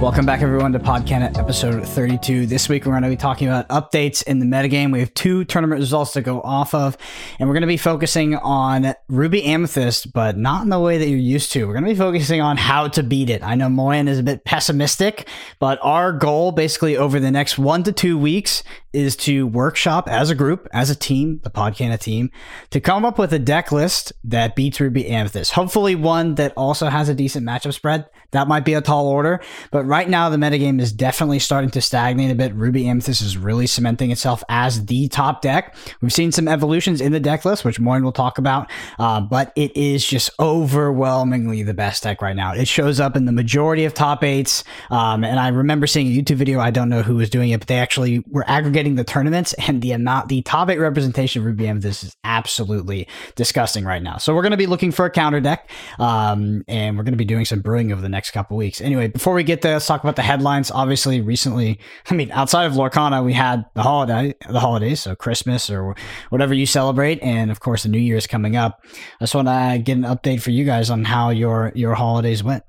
[0.00, 2.46] Welcome back, everyone, to Podcana episode 32.
[2.46, 4.92] This week, we're going to be talking about updates in the metagame.
[4.92, 6.96] We have two tournament results to go off of,
[7.40, 11.08] and we're going to be focusing on Ruby Amethyst, but not in the way that
[11.08, 11.66] you're used to.
[11.66, 13.42] We're going to be focusing on how to beat it.
[13.42, 17.82] I know Moyen is a bit pessimistic, but our goal basically over the next one
[17.82, 18.62] to two weeks
[18.92, 22.30] is to workshop as a group, as a team, the Podcana team,
[22.70, 25.52] to come up with a deck list that beats Ruby Amethyst.
[25.52, 28.06] Hopefully, one that also has a decent matchup spread.
[28.32, 31.80] That might be a tall order, but right now the metagame is definitely starting to
[31.80, 32.54] stagnate a bit.
[32.54, 35.74] Ruby Amethyst is really cementing itself as the top deck.
[36.02, 39.50] We've seen some evolutions in the deck list, which Moyen will talk about, uh, but
[39.56, 42.52] it is just overwhelmingly the best deck right now.
[42.52, 46.10] It shows up in the majority of top eights, um, and I remember seeing a
[46.10, 46.60] YouTube video.
[46.60, 49.82] I don't know who was doing it, but they actually were aggregating the tournaments, and
[49.82, 54.16] the amount, the top eight representation of Ruby this is absolutely disgusting right now.
[54.16, 57.18] So we're going to be looking for a counter deck, um, and we're going to
[57.18, 58.80] be doing some brewing over the next couple weeks.
[58.80, 60.70] Anyway, before we get there, let's talk about the headlines.
[60.70, 61.78] Obviously, recently,
[62.10, 65.94] I mean, outside of Lorcana, we had the holiday, the holidays, so Christmas or
[66.30, 68.80] whatever you celebrate, and of course, the New Year is coming up.
[68.84, 72.42] I just want to get an update for you guys on how your your holidays
[72.42, 72.64] went.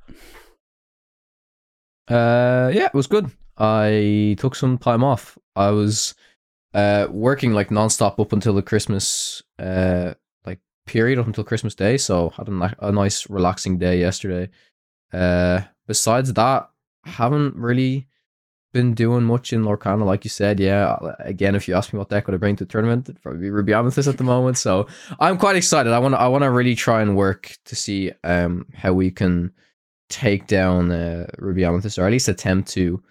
[2.08, 3.30] Uh, yeah, it was good.
[3.60, 5.38] I took some time off.
[5.56, 6.16] I was
[6.74, 10.14] uh working like nonstop up until the Christmas uh
[10.46, 14.50] like period up until Christmas Day, so had a, a nice relaxing day yesterday.
[15.12, 16.70] Uh, besides that,
[17.04, 18.08] haven't really
[18.72, 20.60] been doing much in Lorcana, like you said.
[20.60, 23.22] Yeah, again, if you ask me what deck would I bring to the tournament, it'd
[23.22, 24.58] probably be Ruby Amethyst at the moment.
[24.58, 24.88] So
[25.20, 25.92] I'm quite excited.
[25.92, 29.52] I want I want to really try and work to see um how we can
[30.10, 33.02] take down uh, Ruby Amethyst, or at least attempt to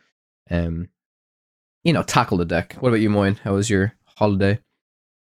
[0.51, 0.89] um
[1.85, 2.75] you know tackle the deck.
[2.81, 3.37] What about you, Moyen?
[3.43, 4.61] How was your holiday?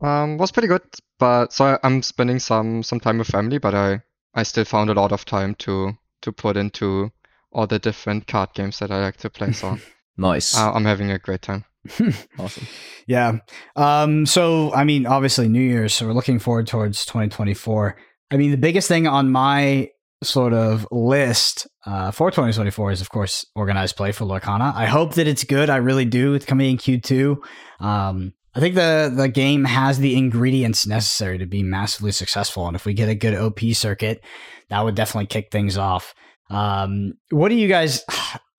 [0.01, 0.81] Um, was pretty good,
[1.17, 4.01] but so I, I'm spending some some time with family, but I
[4.33, 7.11] I still found a lot of time to to put into
[7.51, 9.51] all the different card games that I like to play.
[9.51, 9.77] So
[10.17, 11.65] Nice, uh, I'm having a great time.
[12.39, 12.67] awesome.
[13.07, 13.39] Yeah.
[13.75, 17.97] Um, so, I mean, obviously, New Year's, so we're looking forward towards 2024.
[18.31, 19.89] I mean, the biggest thing on my
[20.23, 24.73] sort of list uh, for 2024 is, of course, organized play for Lorcana.
[24.75, 25.69] I hope that it's good.
[25.69, 26.33] I really do.
[26.33, 27.37] It's coming in Q2.
[27.79, 32.75] Um, I think the the game has the ingredients necessary to be massively successful, and
[32.75, 34.23] if we get a good OP circuit,
[34.69, 36.13] that would definitely kick things off.
[36.49, 38.03] Um, what do you guys?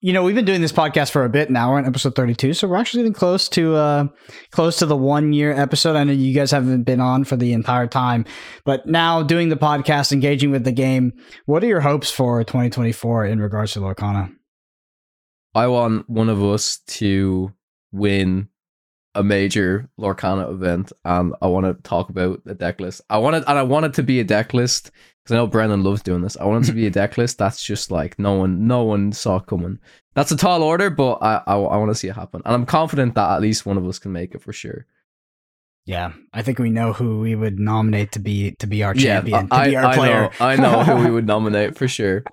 [0.05, 1.71] You know, we've been doing this podcast for a bit now.
[1.71, 4.07] We're on episode 32, so we're actually getting close to uh,
[4.51, 5.95] close to the one year episode.
[5.95, 8.23] I know you guys haven't been on for the entire time,
[8.65, 11.13] but now doing the podcast, engaging with the game.
[11.47, 14.31] What are your hopes for 2024 in regards to Lorcana?
[15.55, 17.51] I want one of us to
[17.91, 18.49] win
[19.15, 23.01] a major Lorcana event, and I want to talk about the deck list.
[23.09, 24.91] I want it, and I want it to be a deck list
[25.25, 26.37] because I know Brendan loves doing this.
[26.37, 29.11] I want it to be a deck list that's just like no one, no one
[29.11, 29.79] saw coming.
[30.13, 32.65] That's a tall order, but I, I, I want to see it happen, and I'm
[32.65, 34.85] confident that at least one of us can make it for sure.
[35.87, 39.15] Yeah, I think we know who we would nominate to be to be our Yeah,
[39.21, 40.21] champion, I, to be our I player.
[40.39, 42.23] know, I know who we would nominate for sure.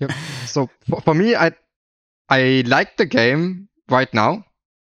[0.00, 0.10] Yep.
[0.46, 1.52] So for, for me, I
[2.28, 4.44] I like the game right now,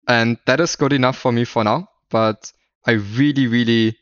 [0.07, 1.87] and that is good enough for me for now.
[2.09, 2.51] But
[2.85, 3.97] I really, really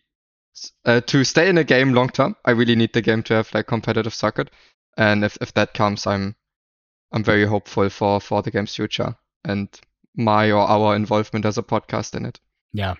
[0.86, 3.54] uh, to stay in a game long term, I really need the game to have
[3.54, 4.50] like competitive circuit,
[4.98, 6.36] and if if that comes, I'm
[7.12, 9.16] I'm very hopeful for for the game's future
[9.46, 9.68] and
[10.16, 12.40] my or our involvement as a podcast in it.
[12.74, 12.96] Yeah,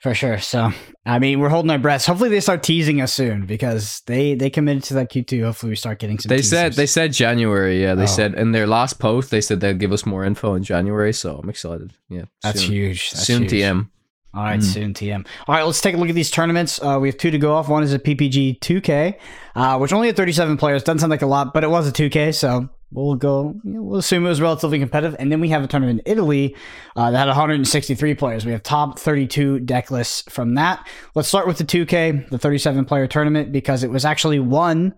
[0.00, 0.38] for sure.
[0.38, 0.70] So,
[1.04, 2.06] I mean, we're holding our breaths.
[2.06, 5.44] Hopefully, they start teasing us soon because they they committed to that Q2.
[5.44, 6.28] Hopefully, we start getting some.
[6.28, 7.82] They said they said January.
[7.82, 8.06] Yeah, they Oh.
[8.06, 11.12] said in their last post they said they'd give us more info in January.
[11.12, 11.94] So I'm excited.
[12.08, 12.70] Yeah, that's soon.
[12.72, 13.10] huge.
[13.10, 13.52] That's soon huge.
[13.52, 13.90] TM.
[14.36, 14.64] All right, Mm.
[14.64, 15.26] soon TM.
[15.48, 16.78] All right, let's take a look at these tournaments.
[16.82, 17.68] Uh, we have two to go off.
[17.68, 19.14] One is a PPG 2K,
[19.54, 20.82] uh, which only had 37 players.
[20.82, 23.54] Doesn't sound like a lot, but it was a 2K, so we'll go.
[23.64, 25.16] You know, we'll assume it was relatively competitive.
[25.18, 26.54] And then we have a tournament in Italy
[26.96, 28.44] uh, that had 163 players.
[28.44, 30.86] We have top 32 deck lists from that.
[31.14, 34.94] Let's start with the 2K, the 37 player tournament, because it was actually won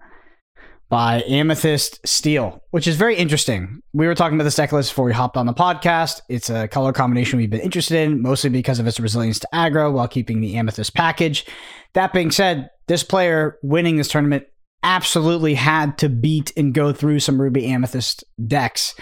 [0.89, 3.83] by Amethyst Steel, which is very interesting.
[3.93, 6.21] We were talking about this deck list before we hopped on the podcast.
[6.29, 9.93] It's a color combination we've been interested in, mostly because of its resilience to aggro
[9.93, 11.45] while keeping the Amethyst package.
[11.93, 14.47] That being said, this player winning this tournament
[14.83, 18.95] absolutely had to beat and go through some Ruby Amethyst decks.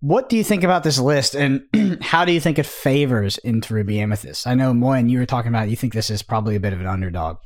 [0.00, 1.62] What do you think about this list, and
[2.02, 4.46] how do you think it favors into Ruby Amethyst?
[4.46, 6.80] I know Moyen, you were talking about you think this is probably a bit of
[6.80, 7.36] an underdog.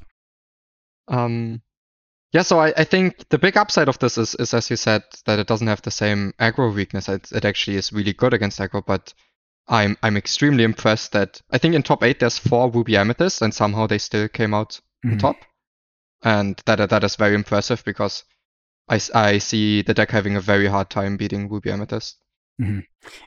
[1.08, 1.62] Um,
[2.34, 5.02] yeah, so I, I think the big upside of this is, is, as you said,
[5.24, 7.08] that it doesn't have the same aggro weakness.
[7.08, 9.14] It, it actually is really good against aggro, but
[9.68, 13.54] I'm I'm extremely impressed that I think in top eight there's four Ruby Amethysts, and
[13.54, 15.18] somehow they still came out Mhm.
[15.18, 15.36] top,
[16.22, 18.24] and that that is very impressive because
[18.88, 22.18] I, I see the deck having a very hard time beating Ruby Amethyst.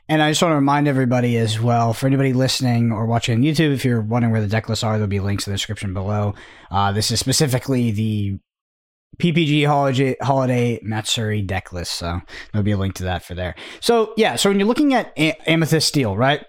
[0.08, 3.42] And I just want to remind everybody as well, for anybody listening or watching on
[3.42, 5.92] YouTube, if you're wondering where the deck lists are, there'll be links in the description
[5.92, 6.34] below.
[6.70, 8.38] Uh, this is specifically the
[9.18, 12.20] PPG Holiday, Holiday Matsuri deck list, so
[12.52, 13.54] there'll be a link to that for there.
[13.80, 16.44] So yeah, so when you're looking at A- Amethyst Steel, right?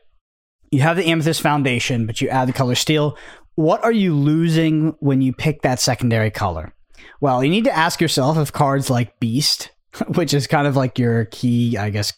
[0.72, 3.18] You have the Amethyst Foundation, but you add the color Steel.
[3.56, 6.74] What are you losing when you pick that secondary color?
[7.22, 9.72] Well, you need to ask yourself if cards like Beast,
[10.16, 12.14] which is kind of like your key, I guess,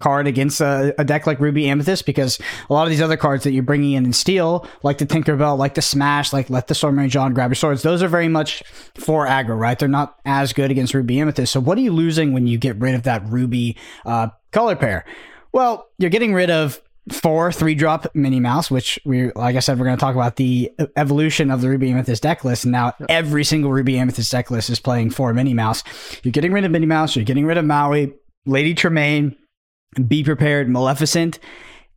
[0.00, 2.38] card against a, a deck like Ruby Amethyst because
[2.68, 5.56] a lot of these other cards that you're bringing in in Steel, like the Tinkerbell,
[5.56, 8.28] like the Smash, like Let the Storm Rage On, Grab Your Swords, those are very
[8.28, 8.62] much
[8.94, 9.78] for aggro, right?
[9.78, 11.52] They're not as good against Ruby Amethyst.
[11.52, 15.04] So what are you losing when you get rid of that Ruby uh, color pair?
[15.52, 19.78] Well, you're getting rid of four three drop Minnie Mouse, which we, like I said,
[19.78, 22.64] we're going to talk about the evolution of the Ruby Amethyst deck list.
[22.64, 25.84] And now every single Ruby Amethyst deck list is playing four Minnie Mouse.
[26.22, 27.16] You're getting rid of Minnie Mouse.
[27.16, 28.12] You're getting rid of Maui,
[28.44, 29.36] Lady Tremaine,
[30.06, 31.38] Be Prepared, Maleficent.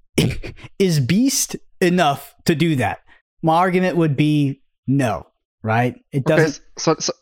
[0.80, 3.00] is Beast enough to do that?
[3.41, 5.27] My argument would be no,
[5.63, 5.95] right?
[6.12, 6.63] It doesn't.
[6.77, 7.13] so, so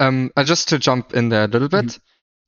[0.00, 2.00] um, uh, just to jump in there a little bit, Mm-hmm.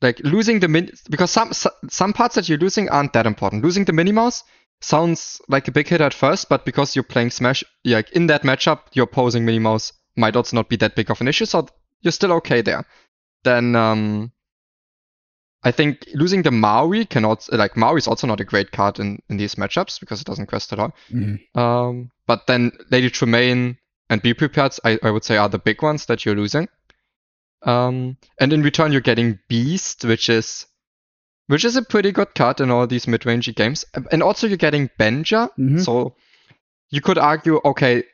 [0.06, 1.52] like losing the min because some
[1.88, 3.64] some parts that you're losing aren't that important.
[3.64, 4.44] Losing the Minnie Mouse
[4.80, 8.42] sounds like a big hit at first, but because you're playing Smash, like in that
[8.42, 11.66] matchup, your opposing Minnie Mouse might also not be that big of an issue, so
[12.00, 12.84] you're still okay there.
[13.44, 14.32] Then um,
[15.64, 19.00] I think losing the Maui can also like Maui is also not a great card
[19.00, 20.94] in in these matchups because it doesn't quest at all.
[21.10, 21.40] Mhm.
[21.56, 23.76] Um, but then Lady Tremaine
[24.08, 26.68] and Be Prepared, I, I would say, are the big ones that you're losing.
[27.62, 30.66] Um, and in return, you're getting Beast, which is
[31.48, 33.84] which is a pretty good card in all these mid-rangey games.
[34.12, 35.48] And also, you're getting Benja.
[35.58, 35.82] Mhm.
[35.82, 36.14] So
[36.90, 38.04] you could argue, okay,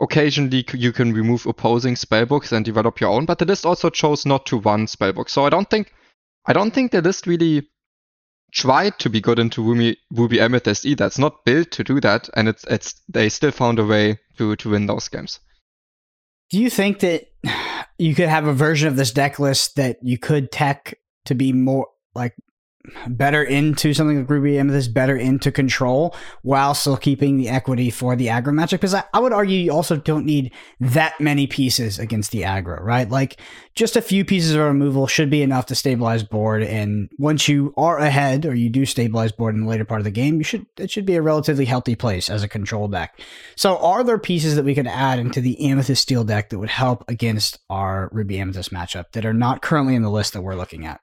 [0.00, 4.26] occasionally you can remove opposing spellbooks and develop your own, but the list also chose
[4.26, 5.28] not to run spellbook.
[5.30, 5.92] So I don't think
[6.46, 7.68] I don't think the list really
[8.52, 11.06] tried to be good into Ruby, Ruby Amethyst either.
[11.06, 14.56] It's not built to do that, and it's it's they still found a way to
[14.56, 15.40] to win those games.
[16.50, 17.26] Do you think that
[17.98, 21.52] you could have a version of this deck list that you could tech to be
[21.52, 22.34] more like
[23.08, 28.16] better into something like Ruby Amethyst, better into control, while still keeping the equity for
[28.16, 28.72] the aggro matchup?
[28.72, 32.80] Because I, I would argue you also don't need that many pieces against the aggro,
[32.80, 33.08] right?
[33.08, 33.40] Like
[33.74, 36.62] just a few pieces of removal should be enough to stabilize board.
[36.62, 40.04] And once you are ahead or you do stabilize board in the later part of
[40.04, 43.18] the game, you should it should be a relatively healthy place as a control deck.
[43.56, 46.70] So, are there pieces that we could add into the Amethyst Steel deck that would
[46.70, 50.54] help against our Ruby Amethyst matchup that are not currently in the list that we're
[50.54, 51.00] looking at?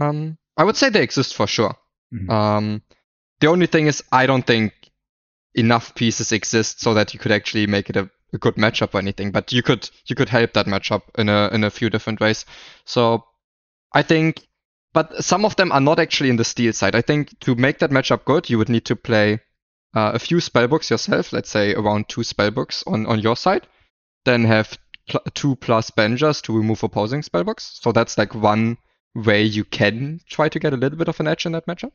[0.00, 1.74] Um, I would say they exist for sure.
[2.12, 2.30] Mhm.
[2.30, 2.82] Um,
[3.40, 4.72] the only thing is, I don't think
[5.54, 8.98] enough pieces exist so that you could actually make it a, a good matchup or
[8.98, 9.30] anything.
[9.32, 12.44] But you could you could help that matchup in a in a few different ways.
[12.84, 13.24] So
[13.92, 14.46] I think,
[14.92, 16.94] but some of them are not actually in the steel side.
[16.94, 19.40] I think to make that matchup good, you would need to play
[19.94, 21.32] uh, a few spellbooks yourself.
[21.32, 23.66] Let's say around two spellbooks on on your side.
[24.24, 24.78] Then have
[25.08, 27.80] pl- two plus Benjas to remove opposing spellbooks.
[27.82, 28.78] So that's like one
[29.14, 31.92] way you can try to get a little bit of an edge in that matchup.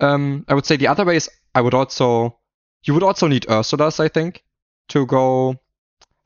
[0.00, 2.38] Um, I would say the other way is I would also
[2.84, 4.42] you would also need Ursulas, I think,
[4.88, 5.60] to go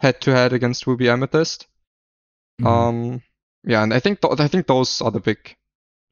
[0.00, 1.66] head to head against Ruby Amethyst.
[2.60, 2.66] Mhm.
[2.66, 3.22] Um,
[3.64, 5.56] yeah, and I think th- I think those are the big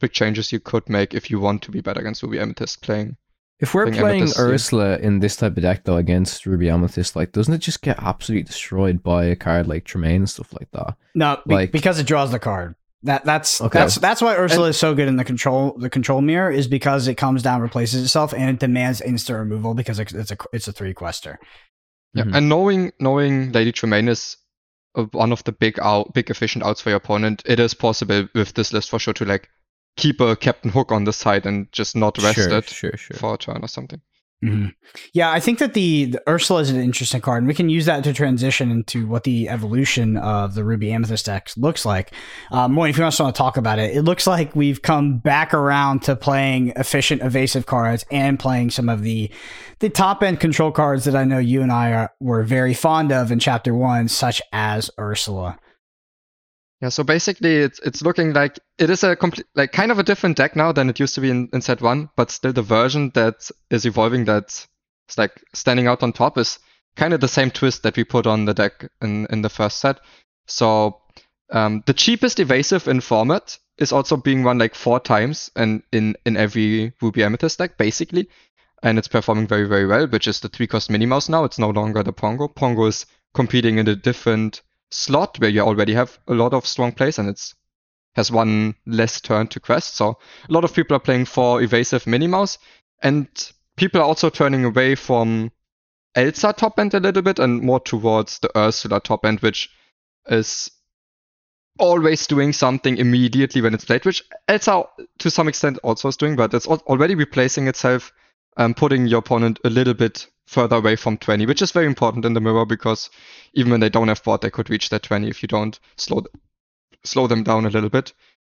[0.00, 3.16] big changes you could make if you want to be better against Ruby Amethyst playing.
[3.60, 4.44] If we're Playing playing Amethyst, yeah.
[4.44, 7.98] Ursula in this type of deck though against Ruby Amethyst, like doesn't it just get
[8.02, 10.96] absolutely destroyed by a card like Tremaine and stuff like that?
[11.14, 12.74] No, be- Like- because it draws the card.
[13.04, 13.78] That that's Okay.
[13.78, 17.06] that's that's why Ursula is so good in the control the control mirror is because
[17.06, 20.68] it comes down replaces itself and it demands instant removal because it's it's a it's
[20.68, 21.38] a three quester.
[22.14, 22.34] Yeah, Mhm.
[22.36, 24.38] and knowing knowing Lady Tremaine is
[24.94, 28.26] uh, one of the big out big efficient outs for your opponent, it is possible
[28.34, 29.48] with this list for sure to like
[29.96, 33.16] keep a Captain Hook on the side and just not rest sure, it sure, sure.
[33.18, 34.00] for a turn or something.
[35.12, 37.86] Yeah, I think that the, the Ursula is an interesting card, and we can use
[37.86, 42.12] that to transition into what the evolution of the Ruby Amethyst deck looks like.
[42.50, 46.02] Um, if you want to talk about it, it looks like we've come back around
[46.02, 49.30] to playing efficient, evasive cards and playing some of the
[49.80, 53.12] the top end control cards that I know you and I are, were very fond
[53.12, 55.58] of in Chapter One, such as Ursula.
[56.80, 60.02] Yeah, so basically it's it's looking like it is a complete like kind of a
[60.02, 62.62] different deck now than it used to be in, in set one, but still the
[62.62, 64.68] version that is evolving that's
[65.16, 66.58] like standing out on top is
[66.96, 69.78] kind of the same twist that we put on the deck in, in the first
[69.78, 70.00] set.
[70.46, 71.00] So
[71.50, 76.16] um, the cheapest evasive in format is also being run like four times and in,
[76.24, 78.28] in every Ruby Amethyst deck, basically.
[78.82, 81.44] And it's performing very, very well, which is the three cost Minnie Mouse now.
[81.44, 82.48] It's no longer the Pongo.
[82.48, 86.92] Pongo is competing in a different slot where you already have a lot of strong
[86.92, 87.54] plays and it's
[88.14, 89.96] has one less turn to quest.
[89.96, 92.58] So a lot of people are playing for evasive Minnie Mouse,
[93.02, 93.26] and
[93.76, 95.50] people are also turning away from
[96.14, 99.70] Elsa top end a little bit and more towards the Ursula top end, which
[100.26, 100.70] is
[101.78, 104.84] always doing something immediately when it's played, which Elsa
[105.18, 108.12] to some extent also is doing, but it's already replacing itself,
[108.56, 112.24] um, putting your opponent a little bit further away from 20, which is very important
[112.24, 113.10] in the mirror because
[113.54, 116.22] even when they don't have board, they could reach that 20 if you don't slow
[117.04, 118.12] slow them down a little bit.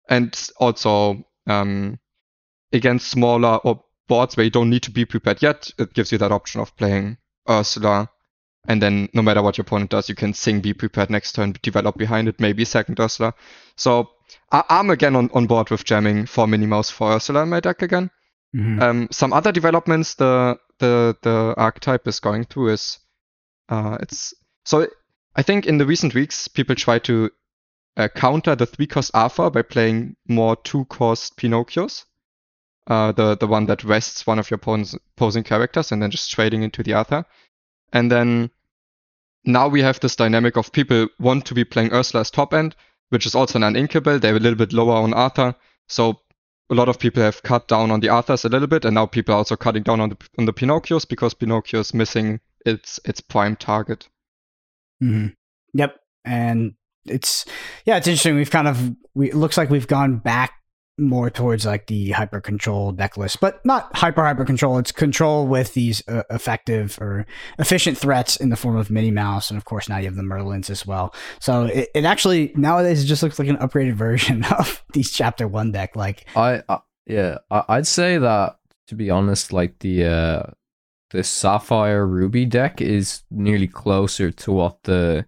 [0.08, 1.98] And also um,
[2.72, 6.18] against smaller or boards where you don't need to be prepared yet, it gives you
[6.18, 8.08] that option of playing Ursula.
[8.68, 11.54] And then no matter what your opponent does, you can sing be prepared next turn,
[11.62, 13.34] develop behind it, maybe second Ursula.
[13.76, 14.10] So
[14.50, 17.60] I- am again on, on board with jamming for Minnie Mouse for Ursula in my
[17.60, 18.10] deck again.
[18.54, 18.82] Mm-hmm.
[18.82, 22.98] Um, some other developments the the the archetype is going through is
[23.68, 24.86] uh, it's so
[25.34, 27.30] I think in the recent weeks people try to
[27.96, 32.04] uh, counter the three cost Alpha by playing more two cost Pinocchios.
[32.86, 36.62] Uh, the the one that rests one of your opposing characters and then just trading
[36.62, 37.24] into the other.
[37.92, 38.50] And then
[39.44, 42.76] now we have this dynamic of people want to be playing Ursula's top end,
[43.08, 44.20] which is also an uninkable.
[44.20, 45.54] They're a little bit lower on Arthur,
[45.88, 46.20] so
[46.70, 49.06] a lot of people have cut down on the Arthurs a little bit, and now
[49.06, 52.98] people are also cutting down on the on the Pinocchios because Pinocchio is missing its
[53.04, 54.08] its prime target.
[55.02, 55.28] Mm-hmm.
[55.74, 56.74] Yep, and
[57.06, 57.44] it's
[57.84, 58.36] yeah, it's interesting.
[58.36, 60.52] We've kind of we it looks like we've gone back
[60.98, 64.78] more towards like the hyper control deck list, but not hyper hyper control.
[64.78, 67.26] It's control with these uh, effective or
[67.58, 70.22] efficient threats in the form of Minnie Mouse, and of course now you have the
[70.22, 71.14] Merlins as well.
[71.38, 75.46] So it, it actually nowadays it just looks like an upgraded version of these Chapter
[75.46, 75.96] One deck.
[75.96, 78.56] Like I, I yeah, I, I'd say that
[78.88, 80.42] to be honest, like the uh
[81.10, 85.26] the Sapphire Ruby deck is nearly closer to what the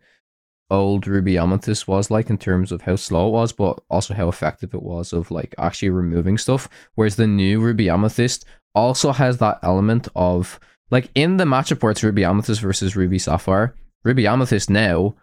[0.70, 4.28] old Ruby Amethyst was like in terms of how slow it was, but also how
[4.28, 6.68] effective it was of like actually removing stuff.
[6.94, 8.44] Whereas the new Ruby Amethyst
[8.74, 10.60] also has that element of
[10.90, 15.14] like in the matchup where it's Ruby Amethyst versus Ruby Sapphire, Ruby Amethyst now,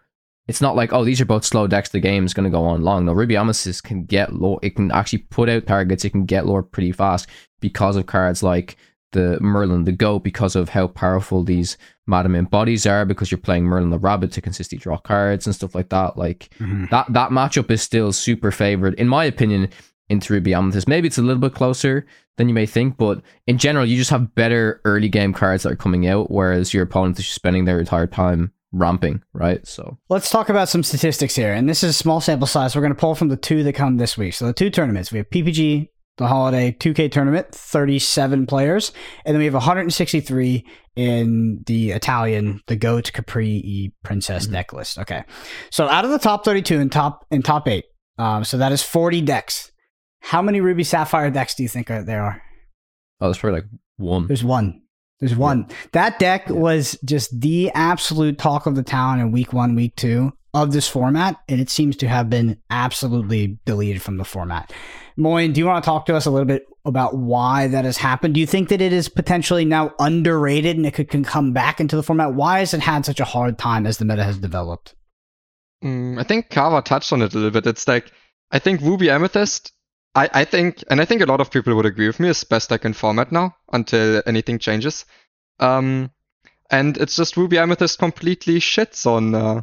[0.48, 2.64] it's not like, oh, these are both slow decks, the game is going to go
[2.64, 3.04] on long.
[3.04, 6.46] No, Ruby Amethyst can get low, it can actually put out targets, it can get
[6.46, 7.28] lower pretty fast
[7.60, 8.76] because of cards like
[9.12, 13.64] the Merlin the Goat because of how powerful these Mint bodies are because you're playing
[13.64, 16.16] Merlin the Rabbit to consistently draw cards and stuff like that.
[16.16, 16.86] Like mm-hmm.
[16.90, 19.70] that that matchup is still super favored, in my opinion,
[20.08, 20.88] into Ruby Amethyst.
[20.88, 24.10] Maybe it's a little bit closer than you may think, but in general, you just
[24.10, 27.80] have better early game cards that are coming out, whereas your opponent is spending their
[27.80, 29.66] entire time ramping, right?
[29.66, 31.52] So let's talk about some statistics here.
[31.52, 32.74] And this is a small sample size.
[32.74, 34.34] We're going to pull from the two that come this week.
[34.34, 38.92] So the two tournaments we have PPG the holiday 2K tournament, 37 players,
[39.24, 40.64] and then we have 163
[40.96, 44.54] in the Italian, the Goat Capri Princess mm-hmm.
[44.54, 44.98] deck list.
[44.98, 45.24] Okay,
[45.70, 47.84] so out of the top 32 and top in top eight,
[48.18, 49.70] um, so that is 40 decks.
[50.20, 52.42] How many Ruby Sapphire decks do you think are, there are?
[53.20, 54.26] Oh, there's probably like one.
[54.26, 54.82] There's one.
[55.20, 55.66] There's one.
[55.68, 55.76] Yeah.
[55.92, 60.32] That deck was just the absolute talk of the town in week one, week two
[60.56, 64.72] of this format, and it seems to have been absolutely deleted from the format.
[65.14, 67.98] Moyen, do you want to talk to us a little bit about why that has
[67.98, 68.32] happened?
[68.32, 71.78] Do you think that it is potentially now underrated and it could can come back
[71.78, 72.32] into the format?
[72.32, 74.94] Why has it had such a hard time as the meta has developed?
[75.84, 77.66] Mm, I think Kawa touched on it a little bit.
[77.66, 78.10] It's like
[78.50, 79.72] I think Ruby Amethyst.
[80.14, 82.42] I, I think, and I think a lot of people would agree with me, is
[82.44, 85.04] best deck in format now until anything changes.
[85.60, 86.10] Um,
[86.70, 89.62] and it's just Ruby Amethyst completely shits on uh,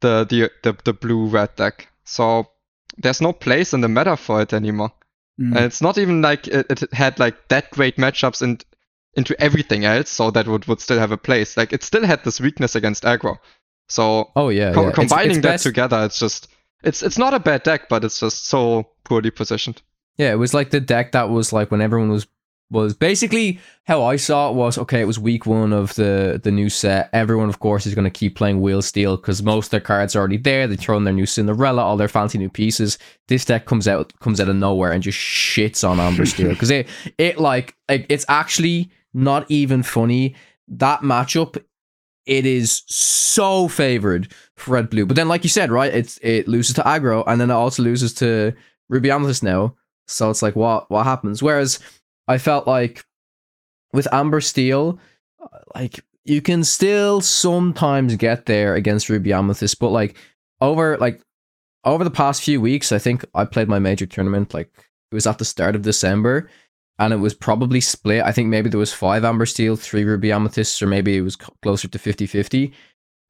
[0.00, 1.88] the, the the the blue red deck.
[2.04, 2.48] So
[2.96, 4.92] there's no place in the meta for it anymore.
[5.40, 5.56] Mm.
[5.56, 8.64] And it's not even like it, it, had like that great matchups and
[9.14, 11.56] into everything else, so that would, would still have a place.
[11.56, 13.38] Like it still had this weakness against aggro.
[13.88, 14.92] So oh yeah, co- yeah.
[14.92, 15.62] combining it's, it's that best...
[15.64, 16.48] together, it's just
[16.82, 19.82] it's it's not a bad deck, but it's just so poorly positioned.
[20.16, 22.26] Yeah, it was like the deck that was like when everyone was
[22.70, 25.00] was basically how I saw it was okay.
[25.00, 27.08] It was week one of the the new set.
[27.12, 30.14] Everyone, of course, is going to keep playing Wheel Steel because most of their cards
[30.14, 30.66] are already there.
[30.66, 32.98] They throw in their new Cinderella, all their fancy new pieces.
[33.28, 36.70] This deck comes out comes out of nowhere and just shits on Amber Steel because
[36.70, 40.34] it it like like it's actually not even funny.
[40.68, 41.62] That matchup,
[42.26, 45.06] it is so favored for Red Blue.
[45.06, 47.82] But then, like you said, right, it's it loses to aggro and then it also
[47.82, 48.52] loses to
[48.90, 49.74] Ruby Amethyst now.
[50.06, 51.42] So it's like what what happens?
[51.42, 51.78] Whereas
[52.28, 53.04] I felt like
[53.92, 55.00] with Amber Steel,
[55.42, 60.16] uh, like you can still sometimes get there against Ruby Amethyst, but like
[60.60, 61.20] over like
[61.84, 64.70] over the past few weeks, I think I played my major tournament like
[65.10, 66.50] it was at the start of December
[66.98, 68.22] and it was probably split.
[68.24, 71.36] I think maybe there was five Amber Steel, three Ruby Amethysts, or maybe it was
[71.36, 72.72] closer to 50 50.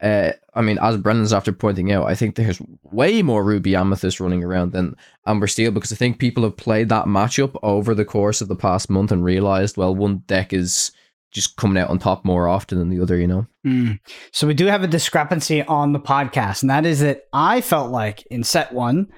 [0.01, 4.21] Uh, I mean, as Brendan's after pointing out, I think there's way more Ruby Amethyst
[4.21, 8.05] running around than Amber Steel because I think people have played that matchup over the
[8.05, 10.93] course of the past month and realized, well, one deck is
[11.31, 13.47] just coming out on top more often than the other, you know?
[13.67, 13.99] Mm.
[14.33, 17.91] So we do have a discrepancy on the podcast, and that is that I felt
[17.91, 19.09] like in set one,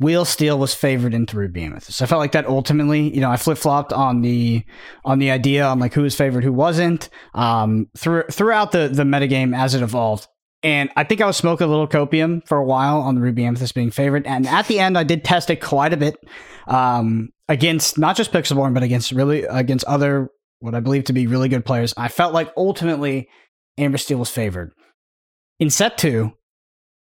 [0.00, 2.02] Wheel Steel was favored into Ruby Amethyst.
[2.02, 4.64] I felt like that ultimately, you know, I flip flopped on the
[5.04, 7.08] on the idea on like who was favored, who wasn't.
[7.32, 10.26] Um, through, throughout the the metagame as it evolved,
[10.64, 13.44] and I think I was smoking a little copium for a while on the Ruby
[13.44, 14.26] Amethyst being favored.
[14.26, 16.16] And at the end, I did test it quite a bit
[16.66, 21.26] um, against not just Pixelborn, but against really against other what I believe to be
[21.26, 21.94] really good players.
[21.96, 23.28] I felt like ultimately
[23.78, 24.72] Amber Steel was favored.
[25.60, 26.32] In set two,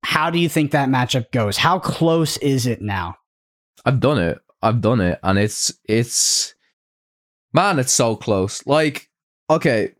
[0.04, 1.58] how do you think that matchup goes?
[1.58, 3.18] How close is it now?
[3.86, 4.40] I've done it.
[4.62, 6.54] I've done it, and it's it's
[7.54, 8.66] man, it's so close.
[8.68, 9.10] Like,
[9.50, 9.94] okay,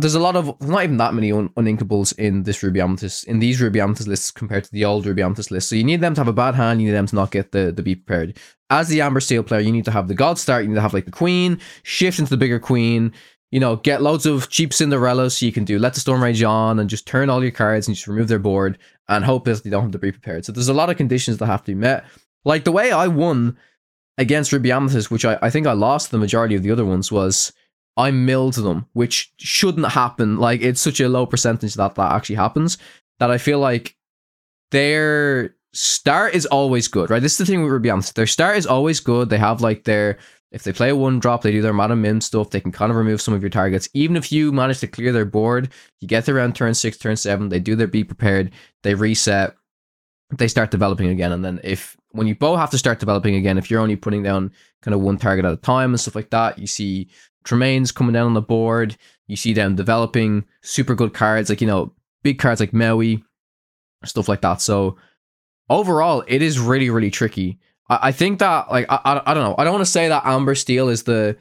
[0.00, 3.38] there's a lot of not even that many un- uninkables in this Ruby Amethyst in
[3.38, 5.68] these Ruby Amethyst lists compared to the old Ruby Amethyst list.
[5.68, 6.80] So you need them to have a bad hand.
[6.80, 8.38] You need them to not get the the be prepared.
[8.68, 10.64] As the Amber Steel player, you need to have the God Start.
[10.64, 13.12] You need to have like the Queen shift into the bigger Queen.
[13.56, 16.42] You know, get loads of cheap Cinderellas so you can do let the Storm Rage
[16.42, 18.76] on and just turn all your cards and just remove their board
[19.08, 20.44] and hope that they don't have to be prepared.
[20.44, 22.04] So there's a lot of conditions that have to be met.
[22.44, 23.56] Like the way I won
[24.18, 27.10] against Ruby Amethyst, which I, I think I lost the majority of the other ones,
[27.10, 27.50] was
[27.96, 30.36] I milled them, which shouldn't happen.
[30.36, 32.76] Like it's such a low percentage that that actually happens
[33.20, 33.96] that I feel like
[34.70, 37.22] their start is always good, right?
[37.22, 38.16] This is the thing with Ruby Amethyst.
[38.16, 39.30] Their start is always good.
[39.30, 40.18] They have like their
[40.56, 42.48] if they play a one drop, they do their Madam Mim stuff.
[42.48, 43.90] They can kind of remove some of your targets.
[43.92, 45.68] Even if you manage to clear their board,
[46.00, 47.50] you get around turn six, turn seven.
[47.50, 48.52] They do their be prepared.
[48.82, 49.54] They reset.
[50.30, 53.58] They start developing again, and then if when you both have to start developing again,
[53.58, 56.30] if you're only putting down kind of one target at a time and stuff like
[56.30, 57.10] that, you see
[57.44, 58.96] Tremaine's coming down on the board.
[59.26, 63.22] You see them developing super good cards, like you know, big cards like Maui,
[64.06, 64.62] stuff like that.
[64.62, 64.96] So
[65.68, 67.60] overall, it is really, really tricky.
[67.88, 69.54] I, I think that like I, I, I don't know.
[69.58, 71.36] I don't want to say that Amber Steel is the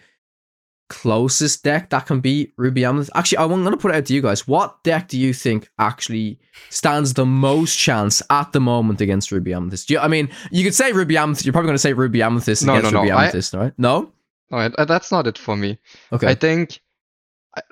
[0.90, 3.10] closest deck that can beat Ruby Amethyst.
[3.16, 4.48] Actually, I'm going to put it out to you guys.
[4.48, 9.54] What deck do you think actually stands the most chance at the moment against Ruby
[9.54, 9.90] Amethyst?
[9.90, 11.46] You, I mean, you could say Ruby Amethyst.
[11.46, 13.02] You're probably going to say Ruby Amethyst No, against no, no.
[13.04, 13.74] Ruby I- Amethyst, right?
[13.78, 14.12] No.
[14.52, 15.80] No, I- that's not it for me.
[16.14, 16.28] Okay.
[16.28, 16.80] I think,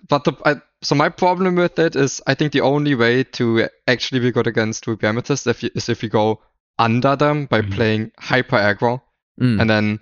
[0.10, 3.70] but the I, so my problem with it is I think the only way to
[3.88, 6.42] actually be good against Ruby Amethyst if you, is if you go
[6.80, 7.72] under them by Mhm.
[7.74, 9.02] playing hyper aggro
[9.42, 9.62] Mm.
[9.62, 10.00] and then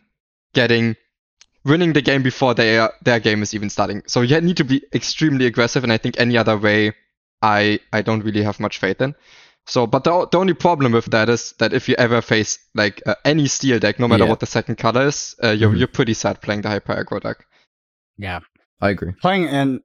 [0.53, 0.95] getting
[1.63, 4.01] winning the game before their their game is even starting.
[4.07, 6.93] So you need to be extremely aggressive, and I think any other way,
[7.41, 9.15] I I don't really have much faith in.
[9.67, 13.01] So, but the, the only problem with that is that if you ever face like
[13.05, 14.29] uh, any steel deck, no matter Yeah.
[14.31, 15.77] what the second color is, uh, you're Mhm.
[15.77, 17.45] you're pretty sad playing the hyper aggro deck.
[18.17, 18.39] Yeah.
[18.81, 19.11] I agree.
[19.21, 19.81] Playing and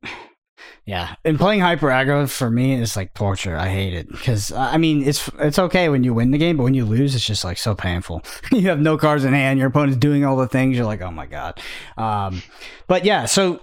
[0.85, 3.57] yeah, and playing hyper aggro for me is like torture.
[3.57, 6.65] I hate it because I mean it's it's okay when you win the game, but
[6.65, 8.23] when you lose, it's just like so painful.
[8.53, 10.77] you have no cards in hand, your opponent's doing all the things.
[10.77, 11.61] You're like, oh my god.
[11.97, 12.43] Um,
[12.87, 13.61] but yeah, so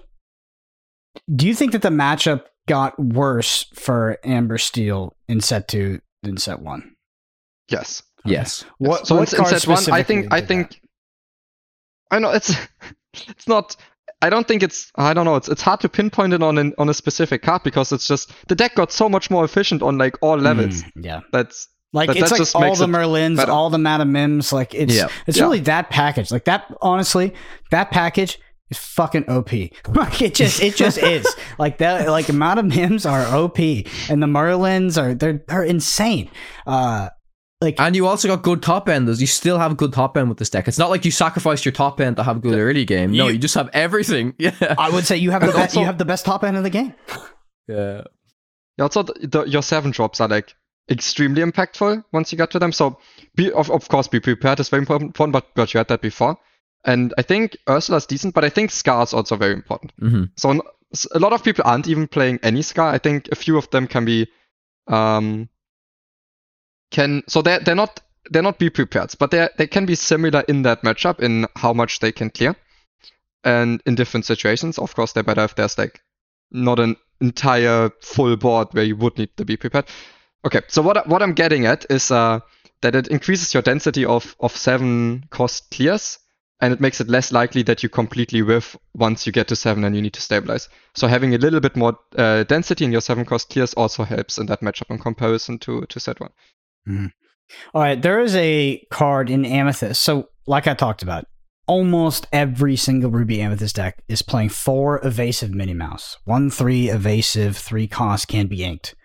[1.33, 6.37] do you think that the matchup got worse for Amber Steel in set two than
[6.37, 6.95] set one?
[7.69, 8.03] Yes.
[8.25, 8.65] Yes.
[8.77, 10.79] What, so what in, in set one, I think I think that?
[12.11, 12.55] I know it's
[13.13, 13.75] it's not.
[14.25, 14.91] I don't think it's.
[14.95, 15.35] I don't know.
[15.35, 18.31] It's it's hard to pinpoint it on an, on a specific card because it's just
[18.47, 20.83] the deck got so much more efficient on like all levels.
[20.83, 21.19] Mm, yeah.
[21.31, 23.51] That's Like But it's that like just all the Merlins, better.
[23.51, 24.51] all the Madam Mims.
[24.53, 25.07] Like it's Yeah.
[25.27, 25.43] it's Yeah.
[25.43, 26.31] really that package.
[26.31, 26.65] Like that.
[26.81, 27.33] Honestly,
[27.71, 28.39] that package
[28.71, 29.51] is fucking OP.
[30.01, 31.25] like it just it just is.
[31.59, 32.07] Like that.
[32.09, 33.59] Like Madam Mims are OP,
[34.09, 36.29] and the Merlins are they're they're insane.
[36.65, 37.09] Uh,
[37.63, 39.19] like And you also got good top enders.
[39.21, 40.67] You still have good top end with this deck.
[40.67, 43.11] It's not like you sacrificed your top end to have good early game.
[43.11, 44.33] No, You- you just have everything.
[44.39, 44.75] Yeah.
[44.77, 46.63] I would say you have the best, also- you have the best top end of
[46.63, 46.93] the game.
[47.67, 48.03] Yeah.
[48.77, 50.55] Yeah, also the, the, your seven drops are like
[50.89, 52.71] extremely impactful once you get to them.
[52.71, 52.97] So
[53.35, 56.37] be of, of course be prepared is very important, but but you had that before.
[56.85, 59.93] And I think Ursula's decent, but I think Scar's also very important.
[59.99, 60.61] hmm So
[61.15, 62.91] a lot of people aren't even playing any Scar.
[62.93, 64.27] I think a few of them can be
[64.87, 65.47] um
[66.93, 67.99] can so they're they're not
[68.31, 71.73] they're not be prepared, but they they can be similar in that matchup in how
[71.73, 72.55] much they can clear.
[73.43, 76.01] And in different situations, of course, they're better if there's like
[76.51, 79.85] not an entire full board where you would need to be prepared.
[80.45, 82.39] Okay, so what what I'm getting at is uh,
[82.81, 86.19] that it increases your density of of seven cost clears,
[86.61, 89.83] and it makes it less likely that you completely whiff once you get to seven
[89.83, 90.69] and you need to stabilize.
[90.95, 94.37] So having a little bit more uh, density in your seven cost clears also helps
[94.37, 96.31] in that matchup in comparison to to set one.
[97.73, 100.01] All right, there is a card in Amethyst.
[100.01, 101.25] So, like I talked about,
[101.67, 106.17] almost every single Ruby Amethyst deck is playing four evasive Minnie Mouse.
[106.25, 108.95] One, three evasive, three cost can be inked.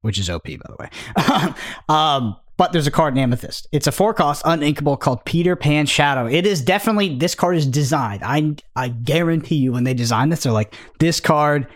[0.00, 1.54] which is OP by the way.
[1.88, 3.68] um, but there's a card in Amethyst.
[3.72, 6.26] It's a four cost uninkable called Peter Pan Shadow.
[6.26, 8.22] It is definitely this card is designed.
[8.24, 11.68] I I guarantee you when they designed this, they're like this card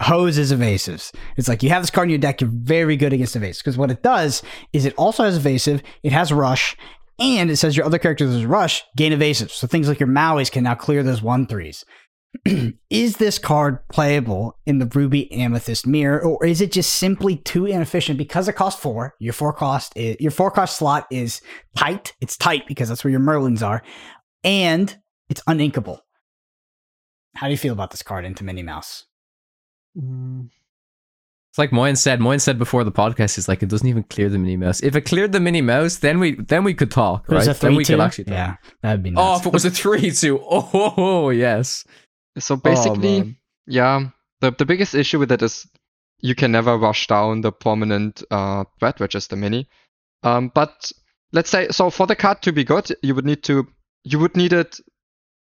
[0.00, 1.12] hoses evasives.
[1.36, 3.76] It's like you have this card in your deck, you're very good against evasives because
[3.76, 6.76] what it does is it also has evasive, it has rush,
[7.18, 9.50] and it says your other characters is rush gain evasive.
[9.50, 11.84] So things like your Mauis can now clear those one threes.
[12.90, 17.66] is this card playable in the Ruby Amethyst mirror, or is it just simply too
[17.66, 19.14] inefficient because it costs four?
[19.18, 21.40] Your four cost is, your four cost slot is
[21.76, 22.14] tight.
[22.20, 23.82] It's tight because that's where your Merlins are,
[24.44, 24.96] and
[25.28, 25.98] it's uninkable.
[27.34, 29.06] How do you feel about this card into Minnie Mouse?
[29.96, 32.20] It's like Moyen said.
[32.20, 34.82] Moyen said before the podcast, "Is like it doesn't even clear the Minnie Mouse.
[34.82, 37.46] If it cleared the Minnie Mouse, then we then we could talk, right?
[37.46, 37.94] a Then we three-two?
[37.94, 38.32] could actually talk.
[38.34, 39.24] Yeah, that'd be Nice.
[39.24, 40.38] Oh, if it was a three two.
[40.40, 41.84] Oh, oh, oh yes.
[42.38, 43.36] So basically, man.
[43.66, 44.08] yeah,
[44.40, 45.66] the the biggest issue with it is
[46.20, 49.68] you can never rush down the prominent uh, threat, which is the mini.
[50.22, 50.92] Um, but
[51.32, 53.66] let's say so for the card to be good, you would need to
[54.04, 54.78] you would need it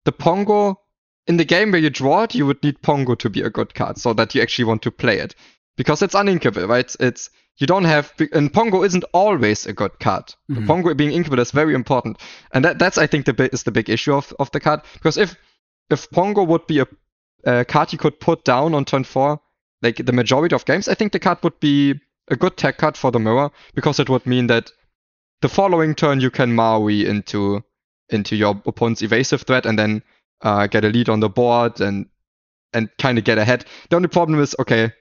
[0.04, 0.80] the Pongo
[1.28, 3.74] in the game where you draw it, you would need Pongo to be a good
[3.74, 5.36] card so that you actually want to play it
[5.78, 6.96] because it's uninkable, right?
[7.00, 10.34] It's you don't have and Pongo isn't always a good card.
[10.52, 10.68] Mhm.
[10.68, 12.18] Pongo being inkable is very important,
[12.54, 15.18] and that that's I think the is the big issue of of the card because
[15.18, 15.36] if
[15.90, 16.88] if Pongo would be a,
[17.46, 19.40] a card you could put down on turn four,
[19.82, 21.96] like the majority of games, I think the card would be
[22.28, 24.72] a good tech card for the mirror because it would mean that
[25.42, 27.64] the following turn you can Maui into
[28.10, 30.04] into your opponent's evasive threat and then
[30.42, 32.08] uh, get a lead on the board and
[32.74, 33.66] and kind of get ahead.
[33.90, 34.92] The only problem is okay,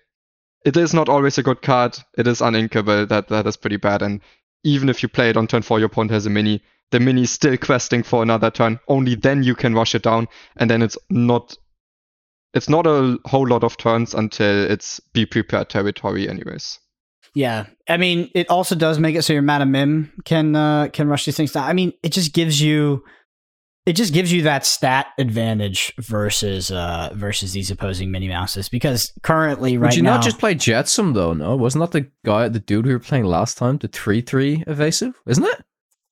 [0.65, 1.99] it is not always a good card.
[2.17, 3.09] It is uninkable.
[3.09, 4.03] That that is pretty bad.
[4.03, 4.21] And
[4.65, 6.63] even if you play it on turn four, your opponent has a mini.
[6.91, 8.79] The mini is still questing for another turn.
[8.89, 11.57] Only then you can rush it down, and then it's not.
[12.55, 16.79] It's not a whole lot of turns until it's be prepared territory, anyways.
[17.35, 21.09] Yeah, I mean, it also does make it so your Madam Mim can uh, can
[21.09, 21.69] rush these things down.
[21.69, 23.03] I mean, it just gives you,
[23.87, 29.13] it just gives you that stat advantage versus uh versus these opposing Minnie Mouses because
[29.23, 31.33] currently right Would you now, not just play Jetsam though?
[31.35, 34.65] No, wasn't that the guy, the dude we were playing last time, the three three
[34.67, 35.65] evasive, isn't it?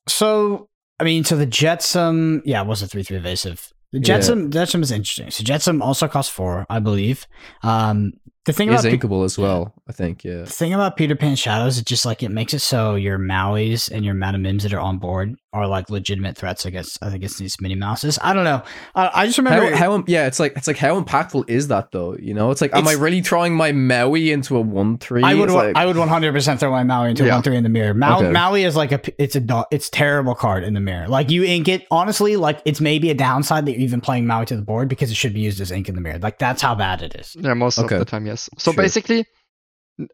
[0.09, 0.69] so
[1.01, 3.73] I mean, so the Jetsam, yeah, it was a three three evasive.
[3.93, 4.05] The Yeah.
[4.05, 5.31] Jetsam, Jetsam is interesting.
[5.31, 7.27] So Jetsam also costs four, I believe.
[7.63, 8.13] Um,
[8.47, 9.75] the thing is Pe- inkable as well.
[9.89, 10.25] I think.
[10.25, 10.43] Yeah.
[10.43, 13.91] The thing about Peter Pan Shadows, it just like it makes it so your Mauis
[13.91, 17.61] and your Madam Mims that are on board are like legitimate threats against against these
[17.61, 18.19] Minnie Mouses.
[18.23, 18.63] I don't know.
[18.95, 21.91] I, I just remember How, how yeah, it's like it's like how impactful is that
[21.93, 22.17] though?
[22.17, 25.23] You know, it's like, am I really throwing my Maui into a one three?
[25.23, 27.35] I would like, I would one hundred percent throw my Maui into Yeah.
[27.35, 27.93] one three in the mirror.
[27.95, 28.31] Mau- Okay.
[28.31, 31.07] Maui is like a it's a it's terrible card in the mirror.
[31.09, 34.47] Like you ink it honestly, like it's maybe a downside that you're even playing Maui
[34.47, 36.19] to the board because it should be used as ink in the mirror.
[36.19, 37.37] Like that's how bad it is.
[37.39, 37.97] Yeah, most Okay.
[37.97, 38.49] of the time, yes.
[38.59, 38.83] So Sure.
[38.83, 39.27] basically,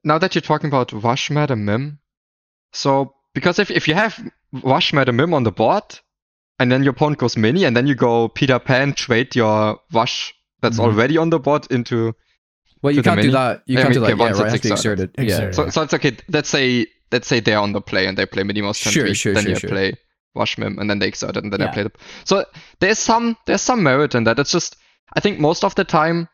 [0.02, 2.00] now that you're talking about Rush Madam Mim,
[2.72, 4.12] so because if, if you have
[4.64, 5.84] Rush Madam Mim on the board,
[6.58, 10.34] and then your opponent goes mini, and then you go Peter Pan, trade your Rush
[10.60, 10.84] that's Mhm.
[10.86, 12.14] already on the board into.
[12.82, 13.62] well, you can't do that.
[13.66, 14.18] You I can't mean, do okay, that.
[14.18, 14.46] Yeah, once right.
[14.46, 15.10] it's Have to exert exerted.
[15.18, 15.28] it.
[15.28, 15.50] Yeah.
[15.52, 16.16] So, so it's okay.
[16.28, 19.14] Let's say let's say they're on the play and they play Minnie Mouse turn Sure,
[19.14, 19.70] sure, then sure, you sure.
[19.70, 19.94] play
[20.34, 21.70] Rush Mim, and then they exert it, and then Yeah.
[21.70, 21.92] I play the.
[22.24, 22.44] So
[22.80, 24.38] there's some there's some merit in that.
[24.38, 24.76] It's just
[25.16, 26.28] I think most of the time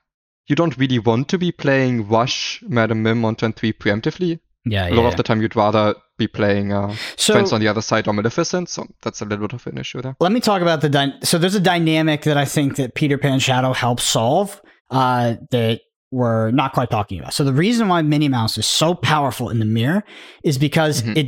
[0.49, 4.41] you don't really want to be playing Rush Madam Mim on turn three preemptively.
[4.67, 7.69] Yeah, A lot of the time you'd rather be playing uh, So Friends on the
[7.69, 10.17] other side or Maleficent, so that's a little bit of an issue there.
[10.21, 13.19] let me talk about the dy- so there's a dynamic that I think that Peter
[13.19, 17.35] Pan Shadow helps solve uh, that we're not quite talking about.
[17.35, 20.05] So the reason why Minnie Mouse is so powerful in the mirror
[20.45, 21.17] is because Mhm.
[21.17, 21.27] it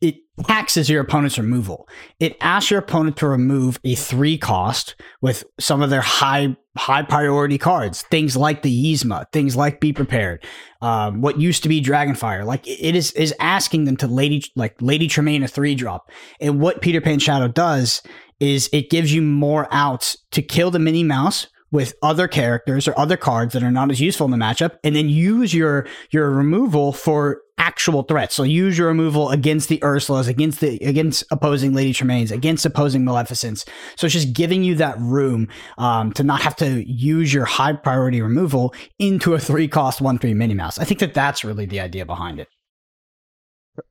[0.00, 1.88] it taxes your opponent's removal.
[2.18, 7.02] It asks your opponent to remove a three cost with some of their high high
[7.02, 10.44] priority cards, things like the Yzma, things like Be Prepared,
[10.80, 12.44] um, what used to be Dragonfire.
[12.44, 16.10] Like it is is asking them to Lady like Lady Tremaine a three drop.
[16.40, 18.02] And what Peter Pan Shadow does
[18.38, 22.98] is it gives you more outs to kill the Minnie Mouse with other characters or
[22.98, 26.30] other cards that are not as useful in the matchup, and then use your your
[26.30, 28.34] removal for actual threats.
[28.34, 33.04] So use your removal against the Ursulas, against the against opposing Lady Tremaines, against opposing
[33.04, 33.64] Maleficents.
[33.96, 37.74] So it's just giving you that room um, to not have to use your high
[37.74, 40.78] priority removal into a three cost one three Minnie Mouse.
[40.78, 42.48] I think that that's really the idea behind it.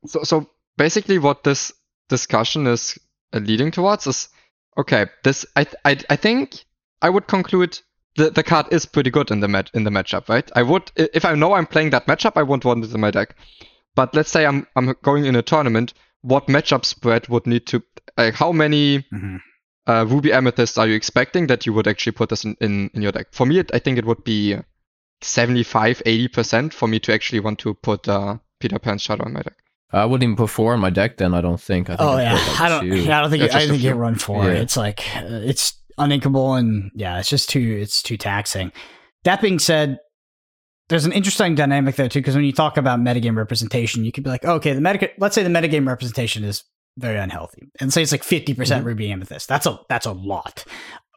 [0.05, 1.71] So, so basically, what this
[2.09, 2.97] discussion is
[3.33, 4.29] leading towards is
[4.77, 5.05] okay.
[5.23, 6.65] This I I I think
[7.01, 7.79] I would conclude
[8.15, 10.49] the the card is pretty good in the match in the matchup, right?
[10.55, 13.11] I would if I know I'm playing that matchup, I won't want it in my
[13.11, 13.35] deck.
[13.95, 15.93] But let's say I'm I'm going in a tournament.
[16.21, 17.81] What matchup spread would need to
[18.17, 19.05] like how many
[19.87, 23.01] uh, Ruby Amethyst are you expecting that you would actually put this in, in, in
[23.01, 23.27] your deck?
[23.31, 24.55] For me, it, I think it would be
[25.21, 29.41] 75, 80% for me to actually want to put uh, Peter Pan Shadow in my
[29.41, 29.55] deck.
[29.91, 31.17] I wouldn't even put four in my deck.
[31.17, 31.89] Then I don't think.
[31.89, 32.83] I think Oh I'd yeah, like, I don't.
[32.83, 32.93] two.
[33.11, 33.43] I don't think.
[33.43, 34.45] Yeah, I think a you run four.
[34.45, 34.59] Yeah.
[34.59, 37.77] It's like uh, it's uninkable, and yeah, it's just too.
[37.81, 38.71] It's too taxing.
[39.25, 39.99] That being said,
[40.87, 44.23] there's an interesting dynamic there too, because when you talk about metagame representation, you could
[44.23, 45.09] be like, okay, the meta.
[45.17, 46.63] Let's say the metagame representation is
[46.97, 48.85] very unhealthy, and say it's like 50% Mhm.
[48.85, 49.47] Ruby Amethyst.
[49.47, 50.65] That's a that's a lot,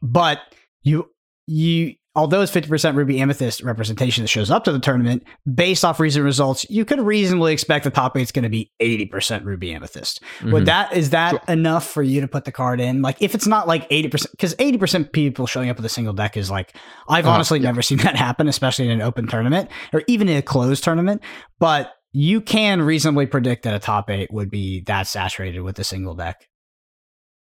[0.02, 0.38] but
[0.82, 1.10] you
[1.46, 1.94] you.
[2.14, 5.22] Although it's 50% Ruby Amethyst representation that shows up to the tournament,
[5.54, 9.44] based off recent results, you could reasonably expect the top eight's going to be 80%
[9.46, 10.22] Ruby Amethyst.
[10.44, 10.66] Would Mhm.
[10.66, 11.40] that is that Sure.
[11.48, 13.00] enough for you to put the card in?
[13.00, 15.88] Like if it's not like eighty percent, because eighty percent people showing up with a
[15.88, 16.76] single deck is like
[17.08, 17.68] I've Uh-huh, honestly yeah.
[17.68, 21.22] never seen that happen, especially in an open tournament or even in a closed tournament.
[21.60, 25.84] But you can reasonably predict that a top eight would be that saturated with a
[25.84, 26.46] single deck.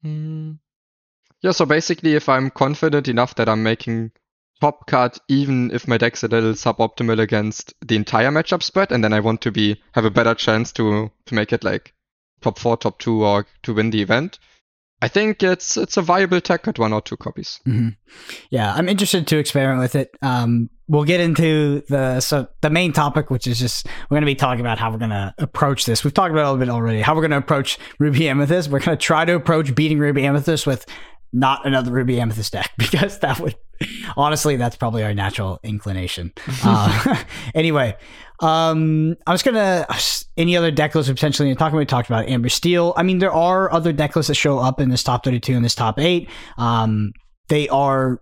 [0.04, 0.52] Hmm.
[1.42, 4.12] Yeah, so basically, if I'm confident enough that I'm making
[4.62, 9.04] top cut, even if my deck's a little suboptimal against the entire matchup spread, and
[9.04, 11.94] then I want to be have a better chance to to make it like
[12.42, 14.40] top four, top two, or to win the event,
[15.02, 17.60] I think it's it's a viable tech at one or two copies.
[18.50, 20.12] Yeah, I'm interested to experiment with it.
[20.22, 24.26] Um, we'll get into the so the main topic, which is just we're going to
[24.26, 26.04] be talking about how we're going to approach this.
[26.04, 27.02] We've talked about a little bit already.
[27.02, 28.70] How we're going to approach Ruby Amethyst.
[28.70, 30.86] We're going to try to approach beating Ruby Amethyst with
[31.32, 33.56] not another Ruby Amethyst deck because that would
[34.18, 36.34] honestly that's probably our natural inclination.
[36.64, 37.24] uh,
[37.56, 37.96] anyway,
[38.42, 39.86] um, I was gonna
[40.38, 41.78] any other deck lists we potentially talking.
[41.78, 42.94] We talked about Amber Steel.
[42.98, 45.64] I mean, there are other deck lists that show up in this top thirty-two and
[45.64, 46.30] this top eight.
[46.58, 47.14] Um,
[47.48, 48.22] they are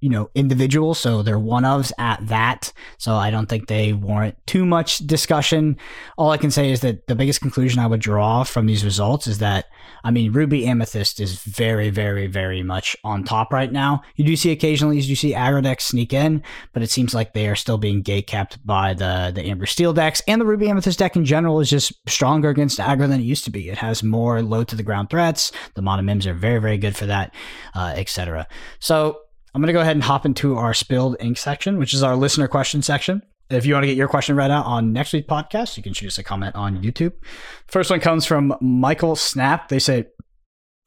[0.00, 2.72] you know individual so they're one ofs at that.
[2.98, 5.76] So i don't think they warrant too much discussion.
[6.16, 9.26] All i can say is that the biggest conclusion i would draw from these results
[9.26, 9.66] is that
[10.04, 14.02] i mean ruby amethyst is very very very much on top right now.
[14.16, 17.32] You do see occasionally you do see aggro decks sneak in but it seems like
[17.32, 20.68] they are still being gate kept by the the amber steel decks and the ruby
[20.68, 23.68] amethyst deck in general is just stronger against aggro than it used to be.
[23.68, 25.50] It has more low to the ground threats.
[25.74, 27.34] The mono mims are very very good for that
[27.74, 28.46] uh, etc
[28.78, 29.20] so
[29.58, 32.14] I'm going to go ahead and hop into our spilled ink section, which is our
[32.14, 33.24] listener question section.
[33.50, 35.94] If you want to get your question read out on next week's podcast, you can
[35.94, 37.12] shoot us a comment on YouTube.
[37.66, 39.66] First one comes from Michael Snap.
[39.66, 40.06] They say,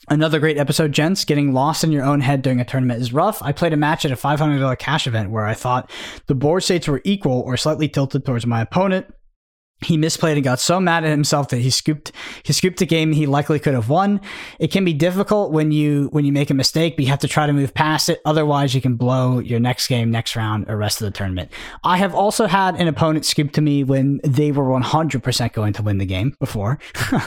[0.08, 1.26] Another great episode, gents.
[1.26, 3.44] Getting lost in your own head during a tournament is rough.
[3.44, 5.92] I played a match at a $500 cash event where I thought
[6.28, 9.14] the board states were equal or slightly tilted towards my opponent.
[9.84, 12.12] He misplayed and got so mad at himself that he scooped
[12.44, 14.22] he scooped a game he likely could have won.
[14.60, 17.28] It can be difficult when you when you make a mistake, but you have to
[17.28, 18.22] try to move past it.
[18.26, 21.52] Otherwise, you can blow your next game, next round, or rest of the tournament.
[21.84, 25.84] I have also had an opponent scoop to me when they were 100% going to
[25.84, 26.80] win the game before.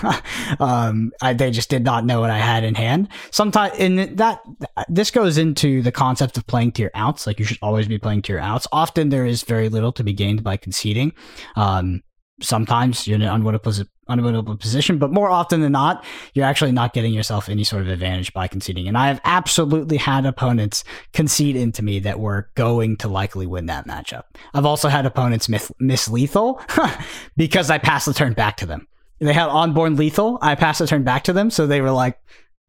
[0.60, 3.08] um, I, they just did not know what I had in hand.
[3.30, 4.42] Sometimes, and that
[4.88, 7.26] this goes into the concept of playing to your outs.
[7.26, 8.66] Like you should always be playing to your outs.
[8.72, 11.12] Often there is very little to be gained by conceding.
[11.56, 12.02] Um,
[12.40, 16.92] sometimes you're in an unwinnable, unwinnable position, but more often than not, you're actually not
[16.92, 18.88] getting yourself any sort of advantage by conceding.
[18.88, 23.66] And I have absolutely had opponents concede into me that were going to likely win
[23.66, 24.24] that matchup.
[24.52, 26.60] I've also had opponents miss, miss lethal
[27.36, 28.88] because I passed the turn back to them.
[29.20, 30.38] They had onboard lethal.
[30.42, 32.18] I passed the turn back to them, so they were like,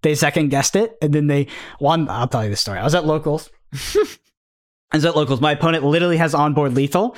[0.03, 1.47] they second guessed it, and then they
[1.79, 2.07] one.
[2.07, 2.77] I'll tell you the story.
[2.77, 3.49] I was at locals.
[3.73, 5.41] I was at locals.
[5.41, 7.15] My opponent literally has onboard lethal.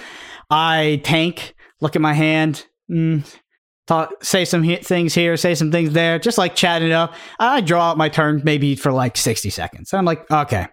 [0.49, 3.23] I tank look at my hand, mm,
[3.87, 7.13] talk, say some he- things here, say some things there, just like chatting it up.
[7.39, 9.93] I draw out my turn maybe for like 60 seconds.
[9.93, 10.67] And I'm like, okay,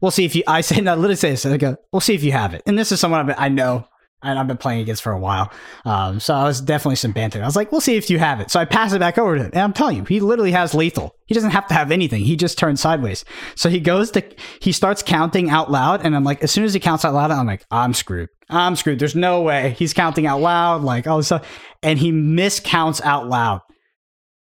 [0.00, 2.24] we'll see if you, I say, no, literally say this, I go, we'll see if
[2.24, 2.62] you have it.
[2.66, 3.86] And this is someone I've been, I know
[4.22, 5.52] and I've been playing against for a while.
[5.84, 7.42] Um, so I was definitely some banter.
[7.42, 8.50] I was like, we'll see if you have it.
[8.50, 9.50] So I pass it back over to him.
[9.52, 11.14] And I'm telling you, he literally has lethal.
[11.26, 12.24] He doesn't have to have anything.
[12.24, 13.24] He just turns sideways.
[13.54, 14.24] So he goes to,
[14.60, 16.04] he starts counting out loud.
[16.04, 18.30] And I'm like, as soon as he counts out loud, I'm like, I'm screwed.
[18.48, 18.98] I'm screwed.
[18.98, 20.82] There's no way he's counting out loud.
[20.82, 21.40] Like, oh, so,
[21.82, 23.60] and he miscounts out loud.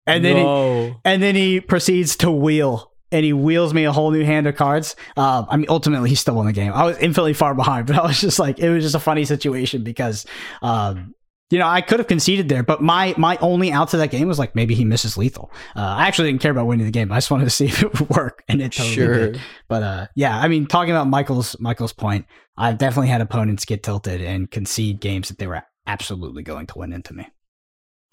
[0.06, 4.10] And then, he, and then he proceeds to wheel and he wheels me a whole
[4.10, 4.96] new hand of cards.
[5.16, 6.72] Um, I mean, ultimately, he still won the game.
[6.72, 9.24] I was infinitely far behind, but I was just like, it was just a funny
[9.24, 10.26] situation because,
[10.62, 11.14] um,
[11.50, 14.28] you know, I could have conceded there, but my my only out to that game
[14.28, 15.50] was like maybe he misses lethal.
[15.74, 17.10] Uh, I actually didn't care about winning the game.
[17.10, 19.14] I just wanted to see if it would work, and it totally sure.
[19.14, 19.40] did.
[19.68, 23.82] But uh, yeah, I mean, talking about Michael's Michael's point, I've definitely had opponents get
[23.82, 27.26] tilted and concede games that they were absolutely going to win into me.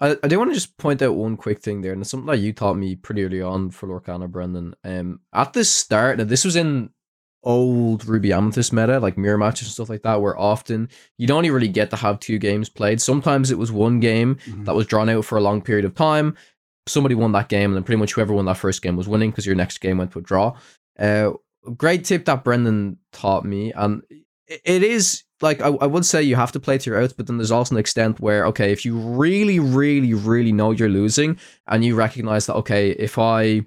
[0.00, 2.26] I, I do want to just point out one quick thing there, and it's something
[2.26, 4.74] that you taught me pretty early on for Lorcana, Brendan.
[4.84, 6.90] Um, at the start, now this was in
[7.46, 11.48] old Ruby Amethyst meta, like mirror matches and stuff like that, where often you'd only
[11.50, 13.00] really get to have two games played.
[13.00, 16.36] Sometimes it was one game that was drawn out for a long period of time.
[16.88, 19.30] Somebody won that game, and then pretty much whoever won that first game was winning
[19.30, 20.56] because your next game went to a draw.
[20.98, 21.30] Uh,
[21.76, 24.02] great tip that Brendan taught me, and
[24.46, 27.12] it- it is like I, I would say you have to play to your outs,
[27.12, 30.88] but then there's also an extent where okay, if you really, really, really know you're
[30.88, 33.66] losing and you recognize that okay, if I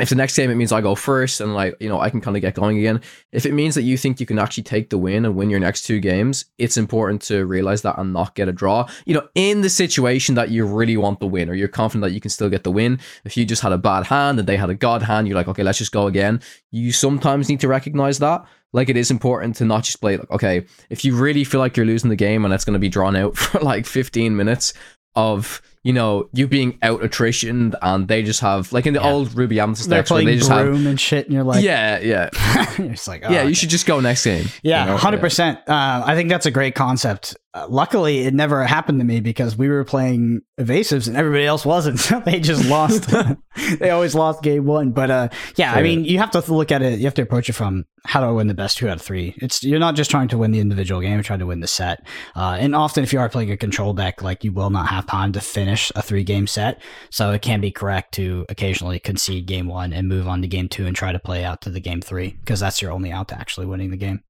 [0.00, 2.20] if the next game it means I go first and like you know I can
[2.20, 3.00] kind of get going again.
[3.32, 5.60] If it means that you think you can actually take the win and win your
[5.60, 8.88] next two games, it's important to realize that and not get a draw.
[9.04, 12.14] You know, in the situation that you really want the win or you're confident that
[12.14, 12.98] you can still get the win.
[13.24, 15.48] If you just had a bad hand and they had a god hand, you're like,
[15.48, 16.40] okay, let's just go again.
[16.72, 18.44] You sometimes need to recognize that.
[18.72, 21.76] Like it is important to not just play like, okay, if you really feel like
[21.76, 24.74] you're losing the game and it's going to be drawn out for like 15 minutes
[25.14, 29.10] of you know you being out attritioned and they just have like in the Yeah.
[29.12, 31.62] old Ruby Amethyst They're decks where playing they just have and shit, and you're like,
[31.62, 32.28] yeah yeah
[32.78, 34.96] it's like, yeah oh, you should just go next game Yeah, you know?
[34.96, 35.58] hundred percent.
[35.68, 37.36] Uh, I think that's a great concept.
[37.54, 41.64] Uh, luckily, it never happened to me because we were playing evasives and everybody else
[41.64, 41.98] wasn't.
[42.26, 43.08] They just lost.
[43.78, 44.90] they always lost game one.
[44.90, 46.98] But uh, yeah, I mean, you have to look at it.
[46.98, 49.02] You have to approach it from how do I win the best two out of
[49.02, 49.34] three.
[49.38, 51.12] It's you're not just trying to win the individual game.
[51.14, 52.06] You're trying to win the set.
[52.34, 55.06] Uh, and often, if you are playing a control deck, like you will not have
[55.06, 56.80] time to finish a three game set.
[57.10, 60.68] So it can be correct to occasionally concede game one and move on to game
[60.68, 63.28] two and try to play out to the game three because that's your only out
[63.28, 64.22] to actually winning the game.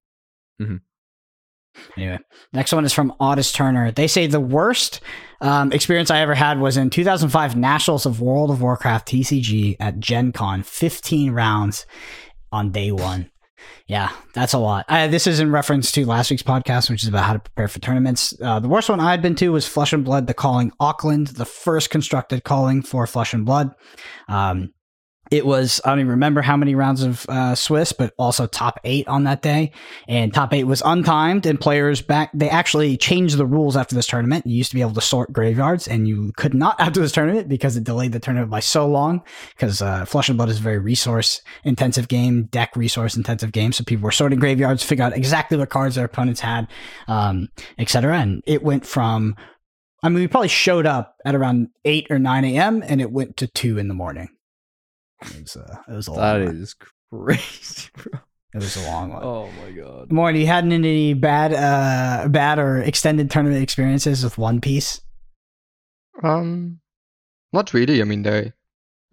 [1.96, 2.18] Anyway,
[2.52, 3.90] next one is from Otis Turner.
[3.90, 5.00] They say the worst
[5.40, 9.98] um, experience I ever had was in 2005 Nationals of World of Warcraft TCG at
[9.98, 11.86] Gen Con, 15 rounds
[12.50, 13.30] on day one.
[13.86, 14.84] Yeah, that's a lot.
[14.88, 17.68] Uh, this is in reference to last week's podcast, which is about how to prepare
[17.68, 18.34] for tournaments.
[18.42, 21.44] Uh, the worst one I'd been to was Flesh and Blood, the calling Auckland, the
[21.44, 23.74] first constructed calling for Flesh and Blood.
[24.28, 24.72] Um,
[25.30, 28.78] it was I don't even remember how many rounds of uh, Swiss, but also top
[28.84, 29.72] eight on that day.
[30.08, 34.06] And top eight was untimed, and players back they actually changed the rules after this
[34.06, 34.46] tournament.
[34.46, 37.48] You used to be able to sort graveyards, and you could not after this tournament
[37.48, 39.22] because it delayed the tournament by so long.
[39.50, 43.72] Because uh, Flesh and Blood is a very resource intensive game, deck resource intensive game.
[43.72, 46.68] So people were sorting graveyards, figure out exactly what cards their opponents had,
[47.08, 48.18] um, etc.
[48.18, 49.36] And it went from
[50.02, 52.82] I mean, we probably showed up at around eight or nine a.m.
[52.86, 54.28] and it went to two in the morning.
[55.22, 56.56] It was, uh, it was a long that one.
[56.62, 56.74] is
[57.10, 58.20] crazy bro
[58.54, 59.22] It was a long one.
[59.24, 64.38] oh my god Morty, you had any bad, uh, bad or extended tournament experiences with
[64.38, 65.00] One Piece?
[66.22, 66.80] Um,
[67.52, 68.00] not really.
[68.00, 68.52] I mean, they.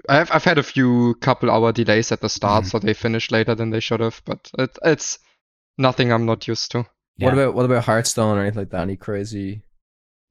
[0.09, 2.67] I've I've had a few couple hour delays at the start, Mhm.
[2.71, 4.21] so they finished later than they should have.
[4.25, 5.19] But it, it's
[5.77, 6.85] nothing I'm not used to.
[7.17, 7.25] Yeah.
[7.27, 9.61] what about what about Hearthstone or anything like that any crazy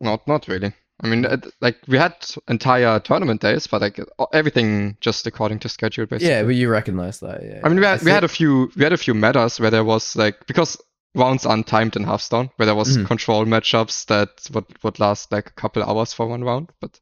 [0.01, 0.73] Not not really.
[1.03, 2.15] I mean, it, like we had
[2.49, 3.99] entire tournament days, but like
[4.33, 6.29] everything just according to schedule, basically.
[6.29, 8.85] yeah but you recognize that yeah I mean, we had, we had a few we
[8.85, 10.77] had a few metas where there was like because
[11.15, 13.07] rounds aren't timed in Hearthstone, where there was Mhm.
[13.07, 16.71] control matchups that would would last like a couple hours for one round.
[16.81, 17.01] But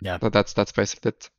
[0.00, 0.18] Yeah.
[0.18, 1.30] but that's that's basically it.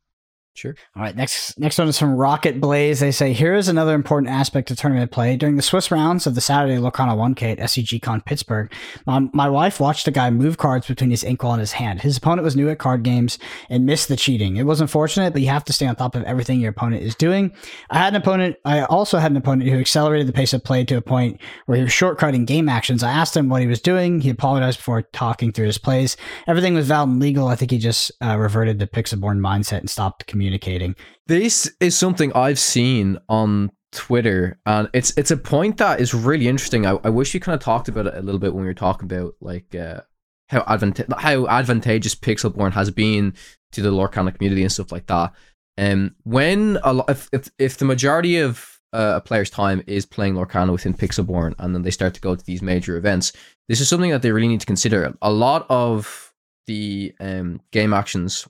[0.56, 3.00] Sure All right, next next one is from Rocket Blaze.
[3.00, 5.36] They say here is another important aspect of tournament play.
[5.36, 8.72] During the Swiss rounds of the Saturday Lorcana 1K at SCG Con Pittsburgh,
[9.06, 12.00] my, my wife watched a guy move cards between his inkwell and his hand.
[12.00, 13.38] His opponent was new at card games
[13.68, 14.56] and missed the cheating.
[14.56, 17.14] It was unfortunate, but you have to stay on top of everything your opponent is
[17.14, 17.52] doing.
[17.90, 18.56] I had an opponent.
[18.64, 21.76] I also had an opponent who accelerated the pace of play to a point where
[21.76, 23.02] he was shortcutting game actions.
[23.02, 24.20] I asked him what he was doing.
[24.20, 26.16] He apologized before talking through his plays.
[26.46, 27.48] Everything was valid and legal.
[27.48, 30.45] I think he just uh, reverted to Pixelborn mindset and stopped communicating.
[31.26, 36.48] This is something I've seen on Twitter, and it's it's a point that is really
[36.48, 36.86] interesting.
[36.86, 38.74] I, I wish we kind of talked about it a little bit when we were
[38.74, 40.00] talking about like uh,
[40.48, 43.34] how advant- how advantageous Pixelborn has been
[43.72, 45.32] to the Lorcana community and stuff like that.
[45.78, 50.06] Um, when a lot, if, if if the majority of uh, a player's time is
[50.06, 53.32] playing Lorcana within Pixelborn, and then they start to go to these major events,
[53.68, 55.14] this is something that they really need to consider.
[55.22, 56.32] A lot of
[56.66, 58.48] the um, game actions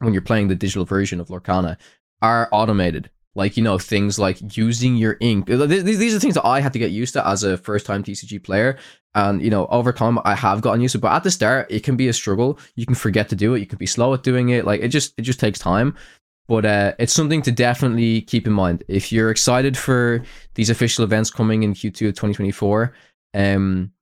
[0.00, 1.76] when you're playing the digital version of Lorcana
[2.22, 3.10] are automated.
[3.34, 5.46] Like, you know, things like using your ink.
[5.46, 7.86] Th- th- These are things that I had to get used to as a first
[7.86, 8.78] time TCG player.
[9.14, 11.02] And, you know, over time I have gotten used to it.
[11.02, 12.58] But at the start, it can be a struggle.
[12.74, 13.60] You can forget to do it.
[13.60, 14.64] You can be slow at doing it.
[14.64, 15.96] Like, it just, it just takes time.
[16.48, 18.82] But uh, it's something to definitely keep in mind.
[18.88, 20.22] If you're excited for
[20.54, 22.94] these official events coming in Q2 of 2024,
[23.34, 23.92] um,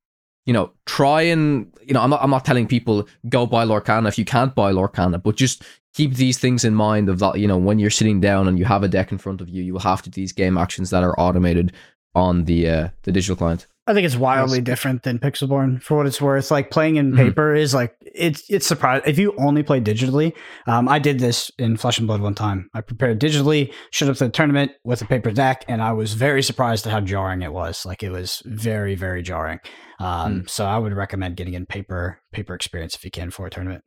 [0.46, 4.08] you know, try and you know, I'm not I'm not telling people go buy Lorcana
[4.08, 5.62] if you can't buy Lorcana, but just
[5.94, 8.64] keep these things in mind of that, you know, when you're sitting down and you
[8.64, 10.90] have a deck in front of you, you will have to do these game actions
[10.90, 11.72] that are automated
[12.14, 13.66] on the uh, the digital client.
[13.88, 14.64] I think it's wildly Yes.
[14.64, 16.50] different than Pixelborn for what it's worth.
[16.50, 17.16] Like playing in Mhm.
[17.16, 20.34] paper is like it's it's surprising if you only play digitally.
[20.66, 22.68] Um, I did this in Flesh and Blood one time.
[22.74, 26.14] I prepared digitally, showed up to the tournament with a paper deck, and I was
[26.14, 27.86] very surprised at how jarring it was.
[27.86, 29.60] Like it was very very jarring.
[30.00, 33.50] Um, So I would recommend getting in paper paper experience if you can for a
[33.50, 33.84] tournament.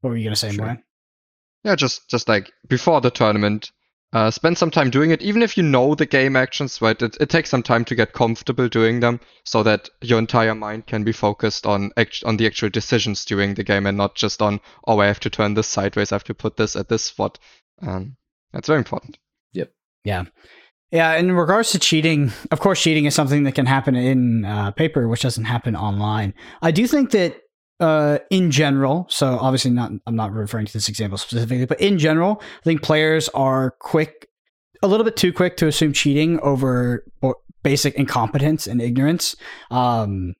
[0.00, 0.64] What were you gonna say, Sure.
[0.64, 0.82] Brian?
[1.64, 3.70] Yeah, just just like before the tournament,
[4.12, 7.00] uh, spend some time doing it, even if you know the game actions, right?
[7.00, 10.86] It, it takes some time to get comfortable doing them so that your entire mind
[10.86, 14.42] can be focused on act- on the actual decisions during the game and not just
[14.42, 17.04] on, oh, I have to turn this sideways, I have to put this at this
[17.04, 17.38] spot.
[17.80, 18.16] Um,
[18.52, 19.18] that's very important.
[19.54, 19.72] Yep.
[20.04, 20.24] Yeah.
[20.90, 24.72] Yeah, in regards to cheating, of course, cheating is something that can happen in uh,
[24.72, 26.34] paper, which doesn't happen online.
[26.60, 27.40] I do think that
[27.80, 31.98] uh, in general, so obviously not, I'm not referring to this example specifically, but in
[31.98, 34.28] general, I think players are quick,
[34.82, 37.04] a little bit too quick to assume cheating over
[37.62, 39.36] basic incompetence and ignorance.
[39.70, 40.34] Um,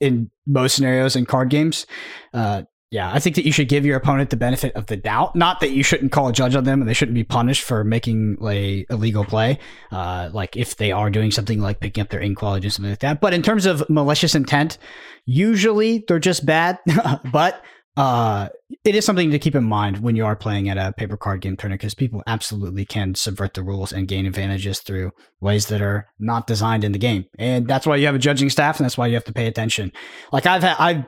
[0.00, 1.86] in most scenarios in card games,
[2.34, 5.34] uh, yeah, I think that you should give your opponent the benefit of the doubt.
[5.34, 7.82] Not that you shouldn't call a judge on them and they shouldn't be punished for
[7.82, 9.58] making a illegal play,
[9.90, 12.90] uh, like if they are doing something like picking up their ink quality or something
[12.90, 13.20] like that.
[13.20, 14.78] But in terms of malicious intent,
[15.24, 16.78] usually they're just bad.
[17.32, 17.64] but
[17.96, 18.50] uh,
[18.84, 21.40] it is something to keep in mind when you are playing at a paper card
[21.40, 25.10] game tournament because people absolutely can subvert the rules and gain advantages through
[25.40, 27.24] ways that are not designed in the game.
[27.38, 29.46] And that's why you have a judging staff and that's why you have to pay
[29.46, 29.92] attention.
[30.30, 31.04] Like I've had, I've,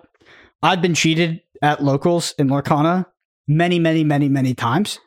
[0.63, 3.07] I've been cheated at locals in Lorcana
[3.47, 4.99] many, many, many, many times,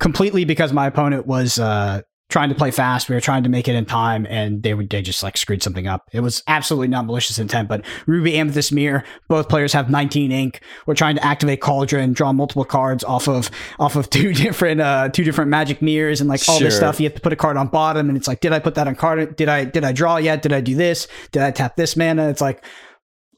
[0.00, 2.00] completely because my opponent was uh,
[2.30, 3.08] trying to play fast.
[3.08, 5.62] We were trying to make it in time, and they would they just like screwed
[5.62, 6.08] something up.
[6.12, 7.68] It was absolutely not malicious intent.
[7.68, 10.60] But Ruby Amethyst Mirror, both players have 19 ink.
[10.86, 15.10] We're trying to activate Cauldron, draw multiple cards off of off of two different uh
[15.10, 16.98] two different magic mirrors, and like all this stuff.
[16.98, 18.88] You have to put a card on bottom, and it's like, did I put that
[18.88, 19.36] on card?
[19.36, 20.42] Did I did I draw yet?
[20.42, 21.06] Did I do this?
[21.30, 22.28] Did I tap this mana?
[22.30, 22.64] It's like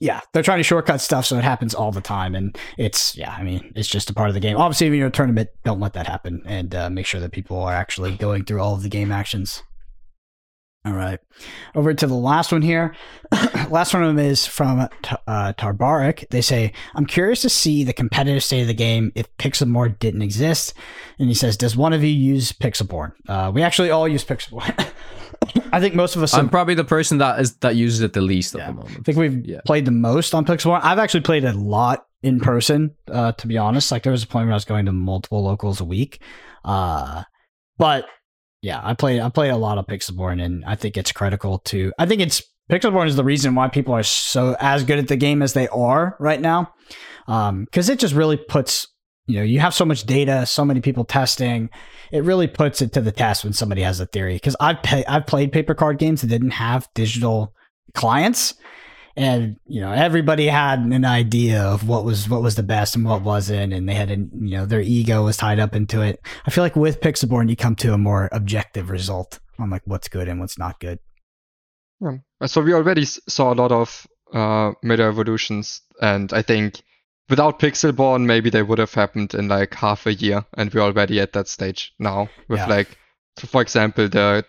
[0.01, 3.33] yeah, they're trying to shortcut stuff, so it happens all the time, and it's yeah.
[3.33, 4.57] I mean, it's just a part of the game.
[4.57, 7.33] Obviously, when you're in a tournament, don't let that happen, and uh, make sure that
[7.33, 9.63] people are actually going through all of the game actions.
[10.87, 11.19] All right,
[11.75, 12.95] over to the last one here.
[13.71, 14.79] last one of them is from
[15.27, 16.29] uh, Tarbarik.
[16.31, 20.23] They say, "I'm curious to see the competitive state of the game if Pixelborn didn't
[20.23, 20.75] exist."
[21.19, 24.89] And he says, "Does one of you use Pixelborn?" Uh, we actually all use Pixelborn.
[25.73, 26.33] I think most of us.
[26.35, 28.63] I'm probably the person that is that uses it the least Yeah.
[28.63, 28.97] at the moment.
[28.99, 29.61] I think we've Yeah.
[29.67, 30.81] played the most on Pixelborn.
[30.85, 33.91] I've actually played a lot in person, uh, to be honest.
[33.91, 36.21] Like there was a point where I was going to multiple locals a week.
[36.65, 37.25] Uh,
[37.77, 38.07] but
[38.67, 41.93] yeah, I play I played a lot of Pixelborn and I think it's critical to
[42.01, 45.17] I think it's Pixelborn is the reason why people are so as good at the
[45.17, 46.75] game as they are right now.
[47.29, 48.89] Um, because it just really puts
[49.29, 51.71] you know, you have so much data, so many people testing.
[52.13, 54.35] It really puts it to the test when somebody has a theory.
[54.35, 57.53] Because I've pay, I've played paper card games that didn't have digital
[57.95, 58.55] clients,
[59.17, 63.05] and you know everybody had an idea of what was what was the best and
[63.05, 66.21] what wasn't, and they had an, you know their ego was tied up into it.
[66.47, 70.09] I feel like with Pixelborn, you come to a more objective result on like what's
[70.09, 70.99] good and what's not good.
[72.01, 72.19] Yeah.
[72.47, 76.83] So we already saw a lot of uh, meta evolutions, and I think
[77.31, 81.21] without Pixelborn, maybe they would have happened in like half a year, and we're already
[81.21, 82.29] at that stage now.
[82.49, 82.67] With Yeah.
[82.67, 82.99] like,
[83.39, 84.45] so for example, the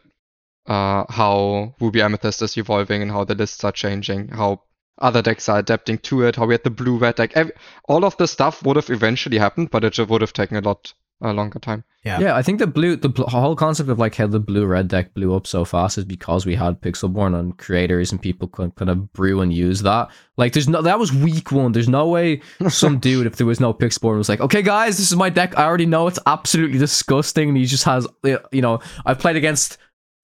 [0.67, 4.61] uh, how Ruby Amethyst is evolving and how the lists are changing, how
[4.99, 7.31] other decks are adapting to it, how we had the blue red deck.
[7.35, 7.51] Ev-
[7.87, 10.61] all of this stuff would have eventually happened, but it just would have taken a
[10.61, 10.93] lot
[11.23, 11.83] uh, longer time.
[12.03, 12.19] Yeah.
[12.19, 14.87] Yeah, I think the blue, the bl- whole concept of like how the blue red
[14.87, 18.75] deck blew up so fast is because we had Pixelborn and creators and people could
[18.75, 20.09] kind of brew and use that.
[20.37, 21.71] Like, there's no that was week one.
[21.71, 25.11] There's no way some dude, if there was no Pixelborn, was like, okay, guys, this
[25.11, 25.57] is my deck.
[25.57, 29.77] I already know it's absolutely disgusting, and he just has, you know, I've played against.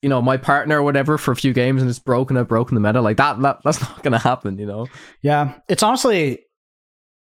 [0.03, 2.37] You know, my partner or whatever for a few games and it's broken.
[2.37, 3.01] I've broken the meta.
[3.01, 4.59] Like that, that that's not gonna happen.
[4.59, 4.87] You know.
[5.21, 6.45] Yeah, it's honestly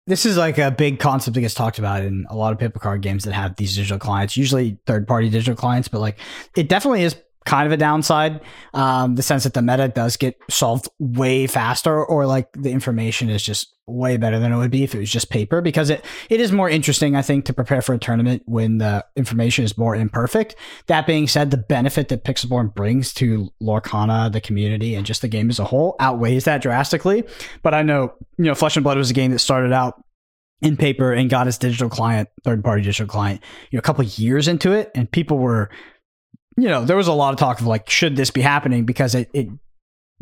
[0.06, 2.78] this is like a big concept that gets talked about in a lot of paper
[2.78, 6.18] card games that have these digital clients, usually third party digital clients, but like
[6.56, 7.16] it definitely is
[7.46, 8.40] kind of a downside.
[8.74, 13.30] Um, the sense that the meta does get solved way faster, or like the information
[13.30, 16.04] is just way better than it would be if it was just paper, because it
[16.28, 19.76] it is more interesting, I think, to prepare for a tournament when the information is
[19.76, 20.54] more imperfect.
[20.86, 25.28] That being said, the benefit that Pixelborn brings to Lorcana, the community, and just the
[25.28, 27.24] game as a whole outweighs that drastically.
[27.62, 30.02] But I know, you know, Flesh and Blood was a game that started out
[30.62, 34.04] in paper and got its digital client, third party digital client, you know, a couple
[34.04, 35.70] years into it, and people were,
[36.62, 38.84] you know, there was a lot of talk of like, should this be happening?
[38.84, 39.48] Because it, it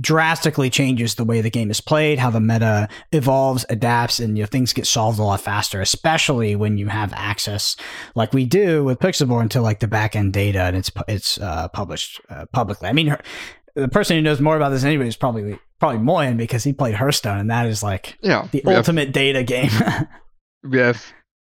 [0.01, 4.43] drastically changes the way the game is played, how the meta evolves, adapts, and you
[4.45, 7.76] know things get solved a lot faster, especially when you have access
[8.14, 11.68] like we do with Pixelborn to like the back end data and it's it's uh,
[11.68, 12.89] published uh, publicly.
[12.89, 13.20] I mean, her,
[13.74, 16.95] the person who knows more about this anyway is probably probably Moyen because he played
[16.95, 18.47] Hearthstone, and that is like Yeah.
[18.53, 19.70] the we have- ultimate data game.
[20.62, 21.05] we have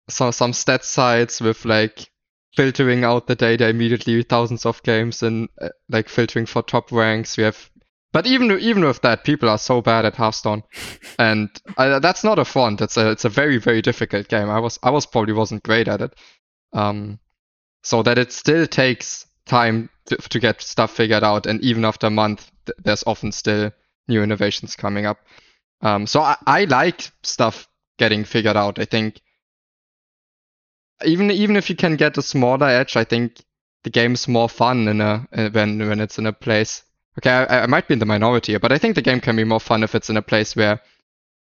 [0.08, 2.08] some some stat sites with like
[2.56, 7.36] filtering out the data immediately thousands of games and uh, like filtering for top ranks
[7.36, 7.70] we have
[8.12, 10.62] but even even with that people are so bad at hearthstone
[11.18, 12.80] and uh, that's not a font.
[12.80, 15.88] it's a it's a very very difficult game i was i was probably wasn't great
[15.88, 16.14] at it
[16.72, 17.18] um
[17.82, 21.46] so that it still takes time to, to get stuff figured out.
[21.46, 23.72] And even after a month, th- there's often still
[24.06, 25.18] new innovations coming up.
[25.80, 27.68] Um, so I, I like stuff
[27.98, 28.78] getting figured out.
[28.78, 29.20] I think
[31.04, 33.40] even even if you can get a smaller edge, I think
[33.84, 36.82] the game's more fun in a uh, when when it's in a place.
[37.18, 39.36] Okay, I, I might be in the minority here, but I think the game can
[39.36, 40.80] be more fun if it's in a place where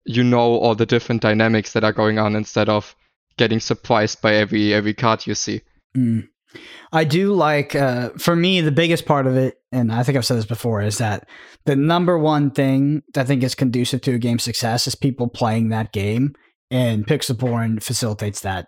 [0.05, 2.95] you know all the different dynamics that are going on instead of
[3.37, 5.61] getting surprised by every every card you see.
[5.95, 6.29] Mm.
[6.93, 10.25] I do like, uh, for me, the biggest part of it, and I think I've
[10.25, 11.27] said this before, is that
[11.65, 15.69] the number one thing I think is conducive to a game's success is people playing
[15.69, 16.33] that game,
[16.71, 18.67] and Pixelborn facilitates that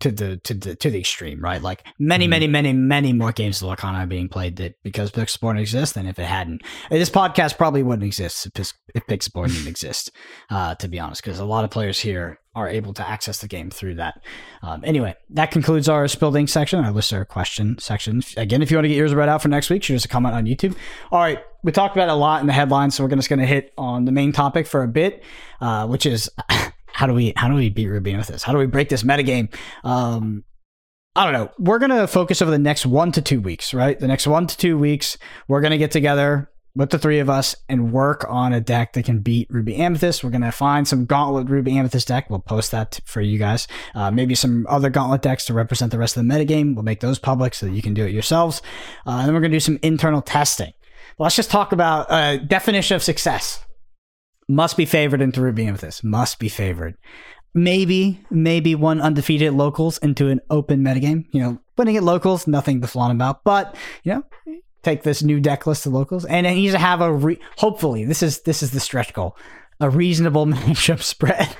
[0.00, 1.62] to the to the to the extreme, right?
[1.62, 2.30] Like many, Mhm.
[2.30, 6.06] many, many, many more games of Lorcana are being played that because Pixelborn exists than
[6.06, 6.62] if it hadn't.
[6.90, 10.10] And this podcast probably wouldn't exist if, if Pixelborn didn't exist,
[10.50, 13.48] uh, to be honest, because a lot of players here are able to access the
[13.48, 14.14] game through that.
[14.62, 18.22] Um, anyway, that concludes our spilled ink section, our listener question section.
[18.38, 20.08] Again, if you want to get yours read out for next week, shoot us a
[20.08, 20.74] comment on YouTube.
[21.12, 23.40] All right, we talked about it a lot in the headlines, so we're just going
[23.40, 25.22] to hit on the main topic for a bit,
[25.60, 26.30] uh, which is
[26.96, 28.42] how do we how do we beat Ruby Amethyst?
[28.42, 29.54] How do we break this metagame?
[29.84, 30.44] Um,
[31.14, 31.50] I don't know.
[31.58, 34.00] We're gonna focus over the next one to two weeks, right?
[34.00, 37.54] The next one to two weeks, we're gonna get together with the three of us
[37.68, 40.24] and work on a deck that can beat Ruby Amethyst.
[40.24, 42.30] We're gonna find some Gauntlet Ruby Amethyst deck.
[42.30, 43.68] We'll post that for you guys.
[43.94, 46.74] Uh, maybe some other Gauntlet decks to represent the rest of the metagame.
[46.74, 48.62] We'll make those public so that you can do it yourselves.
[49.06, 50.72] Uh, and then we're gonna do some internal testing.
[51.18, 53.65] Let's just talk about uh, definition of success.
[54.48, 56.04] Must be favored into Ruby this.
[56.04, 56.96] Must be favored
[57.56, 61.24] maybe maybe one undefeated locals into an open metagame.
[61.32, 63.42] You know, winning at locals, nothing to flaunt about.
[63.42, 63.74] But
[64.04, 67.12] you know, take this new deck list to locals, and it needs to have a
[67.12, 69.36] re- hopefully this is this is the stretch goal,
[69.80, 71.56] a reasonable matchup spread.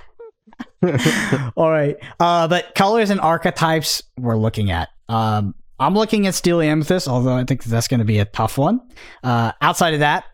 [1.57, 4.91] All right, uh, but colors and archetypes we're looking at.
[5.09, 8.57] Um, I'm looking at Steel Amethyst, although I think that's going to be a tough
[8.57, 8.81] one.
[9.23, 10.25] Uh, outside of that,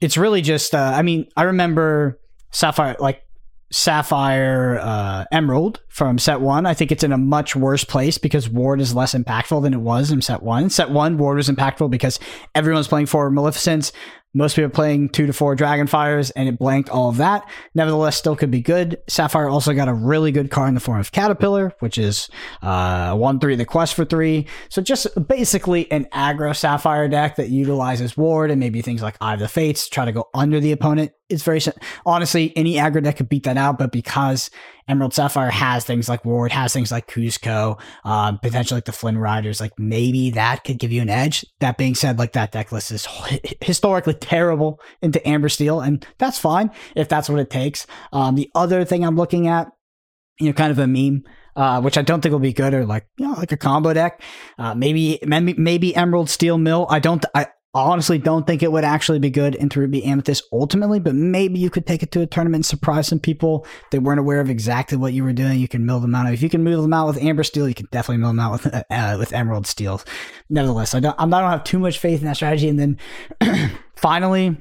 [0.00, 0.74] it's really just.
[0.74, 2.20] Uh, I mean, I remember
[2.50, 3.22] Sapphire like
[3.70, 6.64] Sapphire uh, Emerald from set one.
[6.64, 9.80] I think it's in a much worse place because Ward is less impactful than it
[9.80, 10.70] was in set one.
[10.70, 12.18] Set one, Ward was impactful because
[12.54, 13.92] everyone's playing for Maleficents.
[14.34, 17.48] Most people playing two to four Dragonfires, and it blanked all of that.
[17.74, 18.98] Nevertheless, still could be good.
[19.08, 22.28] Sapphire also got a really good card in the form of Caterpillar, which is
[22.62, 24.46] uh, one three the quest for three.
[24.68, 29.34] So just basically an aggro Sapphire deck that utilizes Ward and maybe things like Eye
[29.34, 31.12] of the Fates to try to go under the opponent.
[31.28, 31.60] It's very
[32.06, 34.50] honestly any aggro deck could beat that out, but because
[34.88, 39.18] Emerald Sapphire has things like Ward, has things like Kuzco, um, potentially like the Flynn
[39.18, 41.44] Riders, like maybe that could give you an edge.
[41.60, 43.06] That being said, like that deck list is
[43.60, 47.86] historically terrible into Amber Steel, and that's fine if that's what it takes.
[48.12, 49.68] Um, the other thing I'm looking at,
[50.40, 51.24] you know, kind of a meme.
[51.56, 53.92] Uh, which I don't think will be good, or like you know, like a combo
[53.92, 54.22] deck.
[54.58, 56.86] Uh, maybe, maybe maybe Emerald Steel Mill.
[56.88, 57.24] I don't.
[57.34, 57.48] I
[57.78, 61.70] honestly don't think it would actually be good into Ruby Amethyst ultimately, but maybe you
[61.70, 64.96] could take it to a tournament and surprise some people that weren't aware of exactly
[64.96, 65.58] what you were doing.
[65.58, 66.32] You can mill them out.
[66.32, 68.52] If you can mill them out with Amber Steel, you can definitely mill them out
[68.52, 70.00] with uh, with Emerald Steel.
[70.48, 71.14] Nevertheless, I don't.
[71.18, 72.68] I don't have too much faith in that strategy.
[72.68, 74.56] And then finally,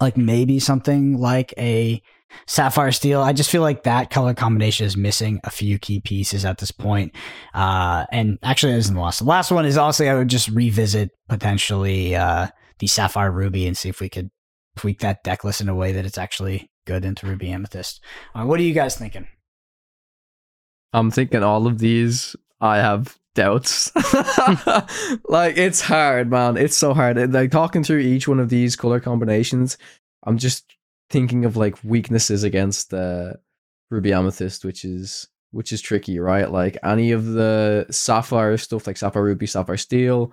[0.00, 2.02] like maybe something like a
[2.46, 3.20] Sapphire Steel.
[3.20, 6.70] I just feel like that color combination is missing a few key pieces at this
[6.70, 7.14] point.
[7.54, 9.20] Uh, and actually, that isn't the last.
[9.20, 13.76] The last one is honestly, I would just revisit potentially uh, the Sapphire Ruby and
[13.76, 14.30] see if we could
[14.76, 18.02] tweak that deck list in a way that it's actually good into Ruby Amethyst.
[18.34, 19.26] Uh, what are you guys thinking?
[20.92, 22.36] I'm thinking all of these.
[22.60, 23.92] I have doubts.
[25.28, 26.56] like it's hard, man.
[26.56, 27.32] It's so hard.
[27.32, 29.76] Like talking through each one of these color combinations,
[30.24, 30.64] I'm just
[31.10, 33.34] thinking of like weaknesses against uh,
[33.90, 36.50] Ruby Amethyst, which is which is tricky, right?
[36.50, 40.32] Like any of the Sapphire stuff, like Sapphire Ruby, Sapphire Steel.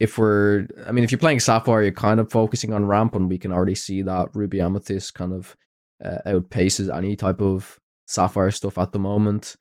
[0.00, 3.30] If we're, I mean, if you're playing Sapphire, you're kind of focusing on ramp, and
[3.30, 5.56] we can already see that Ruby Amethyst kind of
[6.04, 9.56] uh, outpaces any type of Sapphire stuff at the moment.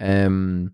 [0.00, 0.72] Um,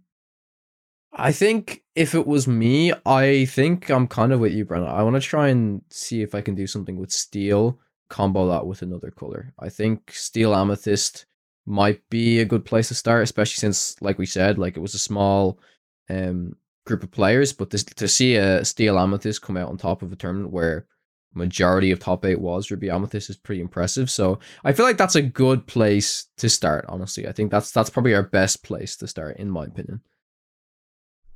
[1.13, 4.91] I think if it was me, I think I'm kind of with you, Brendan.
[4.91, 7.79] I want to try and see if I can do something with steel,
[8.15, 9.53] combo that with another color.
[9.59, 11.27] I think steel amethyst
[11.67, 14.95] might be a good place to start, especially since, like we said, like it was
[14.95, 15.59] a small
[16.11, 16.57] um
[16.87, 20.12] group of players, but this, to see a steel amethyst come out on top of
[20.12, 20.87] a tournament where
[21.35, 24.11] majority of top eight was Ruby Amethyst is pretty impressive.
[24.11, 26.85] So I feel like that's a good place to start.
[26.89, 30.01] Honestly, I think that's that's probably our best place to start, in my opinion.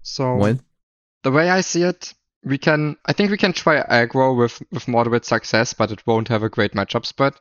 [0.02, 0.60] So When
[1.22, 2.14] the way I see it,
[2.48, 6.28] we can I think we can try aggro with with moderate success, but it won't
[6.28, 7.34] have a great matchup spread.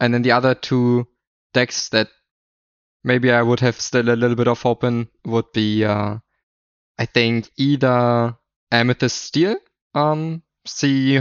[0.00, 1.06] And then the other two
[1.52, 2.08] decks that
[3.04, 6.16] maybe I would have still a little bit of hope in would be uh
[6.98, 8.36] I think either
[8.70, 9.56] Amethyst Steel.
[9.94, 11.20] Um, see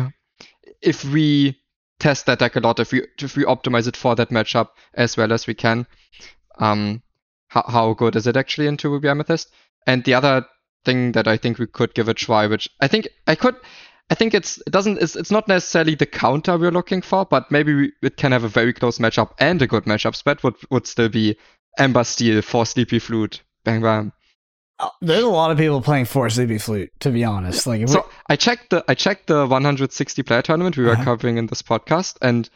[0.82, 1.60] if we
[2.00, 5.18] test that deck a lot, if we if we optimize it for that matchup as
[5.18, 5.88] well as we can.
[6.60, 7.02] Um,
[7.48, 9.52] how how good is it actually into Ruby Amethyst?
[9.88, 10.46] And the other
[10.86, 13.56] thing that I think we could give a try, which I think I could.
[14.12, 17.52] I think it's it doesn't it's, it's not necessarily the counter we're looking for, but
[17.52, 20.56] maybe we, it can have a very close matchup and a good matchup spread would
[20.72, 21.38] would still be
[21.78, 23.42] Amber Steel for Sleepy Flute.
[23.64, 24.12] Bang bang.
[24.80, 27.68] Oh, There's a lot of people playing for Sleepy Flute, to be honest.
[27.68, 31.04] Like, we- So I checked the I checked the 160 player tournament we were Uh-huh.
[31.04, 32.50] covering in this podcast, and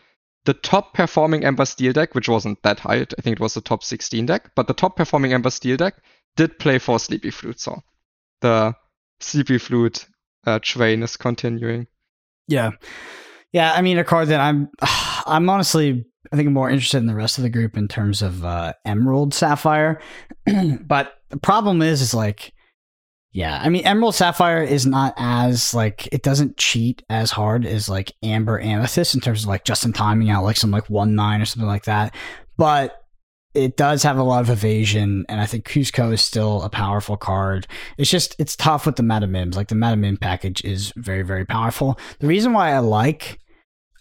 [0.45, 3.61] the top performing Amber Steel deck, which wasn't that high, I think it was the
[3.61, 5.95] top 16 deck, but the top performing Amber Steel deck
[6.35, 7.59] did play for Sleepy Flute.
[7.59, 7.83] So
[8.43, 8.75] the
[9.19, 10.05] Sleepy Flute
[10.45, 11.87] uh, train is continuing.
[12.47, 12.71] Yeah,
[13.51, 13.73] yeah.
[13.73, 14.69] I mean, a card that I'm,
[15.25, 18.45] I'm honestly, I think more interested in the rest of the group in terms of
[18.45, 19.99] uh, Emerald Sapphire.
[20.81, 22.53] but the problem is, is like,
[23.31, 27.89] yeah, I mean, Emerald Sapphire is not as like it doesn't cheat as hard as
[27.89, 31.15] like Amber Amethyst in terms of like just in timing out like some like one
[31.15, 32.13] nine or something like that.
[32.57, 33.02] But
[33.53, 37.17] it does have a lot of evasion, and I think Kuzco is still a powerful
[37.17, 37.67] card.
[37.97, 39.55] It's just it's tough with the Madam Mims.
[39.55, 41.99] Like the Madam Mim package is very very powerful.
[42.19, 43.39] The reason why I like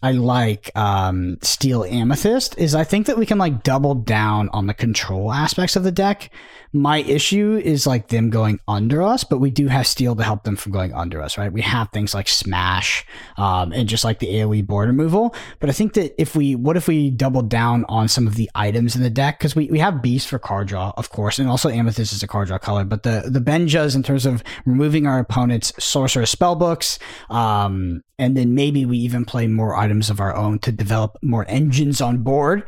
[0.03, 4.67] I like um, Steel Amethyst is I think that we can like double down on
[4.67, 6.31] the control aspects of the deck.
[6.75, 10.45] My issue is like them going under us, but we do have Steel to help
[10.45, 11.53] them from going under us, right?
[11.53, 13.05] We have things like Smash
[13.37, 15.35] um, and just like the AoE board removal.
[15.61, 18.51] But I think that if we, what if we double down on some of the
[18.55, 19.39] items in the deck?
[19.39, 22.27] Because we, we have Beast for card draw, of course, and also Amethyst is a
[22.27, 22.85] card draw color.
[22.85, 26.99] But the the Benjas in terms of removing our opponent's Sorcerer spell books,
[27.29, 31.45] um, and then maybe we even play more items of our own to develop more
[31.49, 32.65] engines on board.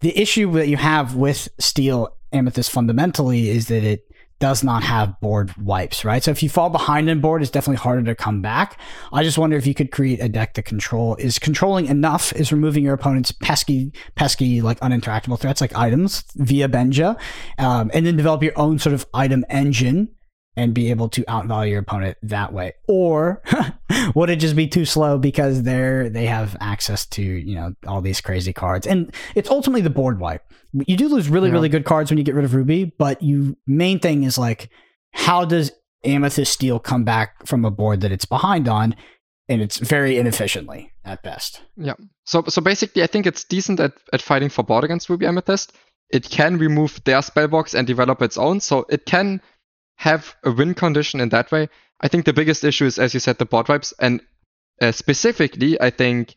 [0.00, 4.10] The issue that you have with Steel Amethyst fundamentally is that it
[4.40, 6.22] does not have board wipes, right?
[6.22, 8.78] So if you fall behind in board, it's definitely harder to come back.
[9.12, 12.52] I just wonder if you could create a deck that control is controlling enough, is
[12.52, 17.18] removing your opponent's pesky, pesky, like uninteractable threats like items via Benja,
[17.58, 20.08] um, and then develop your own sort of item engine
[20.56, 22.74] and be able to outvalue your opponent that way.
[22.88, 23.42] Or
[24.14, 28.00] would it just be too slow because they're they have access to, you know, all
[28.00, 28.86] these crazy cards.
[28.86, 30.42] And it's ultimately the board wipe.
[30.86, 31.54] You do lose really, Yeah.
[31.54, 34.70] really good cards when you get rid of Ruby, but you main thing is like
[35.12, 35.72] how does
[36.04, 38.94] Amethyst Steel come back from a board that it's behind on?
[39.48, 41.62] And it's very inefficiently at best.
[41.76, 41.94] Yeah.
[42.24, 45.72] So so basically, I think it's decent at, at fighting for board against Ruby Amethyst.
[46.10, 49.40] It can remove their spellbooks and develop its own, so it can
[49.96, 51.68] have a win condition in that way.
[52.00, 54.20] I think the biggest issue is, as you said, the board wipes, and
[54.80, 56.36] uh, specifically, I think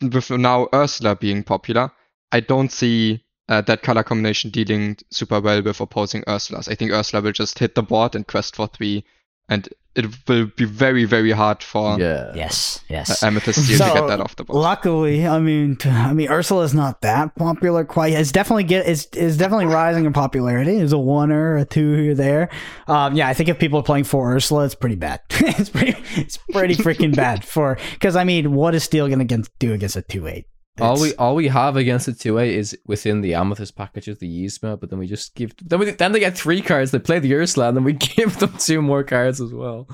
[0.00, 1.90] with now Ursula being popular,
[2.30, 6.70] I don't see uh, that color combination dealing super well with opposing Ursulas.
[6.70, 9.04] I think Ursula will just hit the board and quest for three,
[9.48, 12.32] and it will be very very hard for Yeah.
[12.34, 13.22] Yes, uh, yes.
[13.22, 14.60] Amethyst Steel to get that off the board.
[14.60, 18.12] Luckily, I mean, t- I mean, Ursula's not that popular quite.
[18.12, 20.76] It's definitely get it's, it's definitely rising in popularity.
[20.76, 22.48] It's a one or a two here there.
[22.86, 25.20] Um, yeah, I think if people are playing for Ursula, it's pretty bad.
[25.30, 29.48] it's pretty it's pretty freaking bad for because I mean, what is Steel gonna get,
[29.58, 30.46] do against a two eight?
[30.80, 34.44] All we all we have against the two A is within the Amethyst packages, the
[34.44, 36.90] Yzma, but then we just give then we then they get three cards.
[36.90, 39.88] They play the Ursula, and then we give them two more cards as well.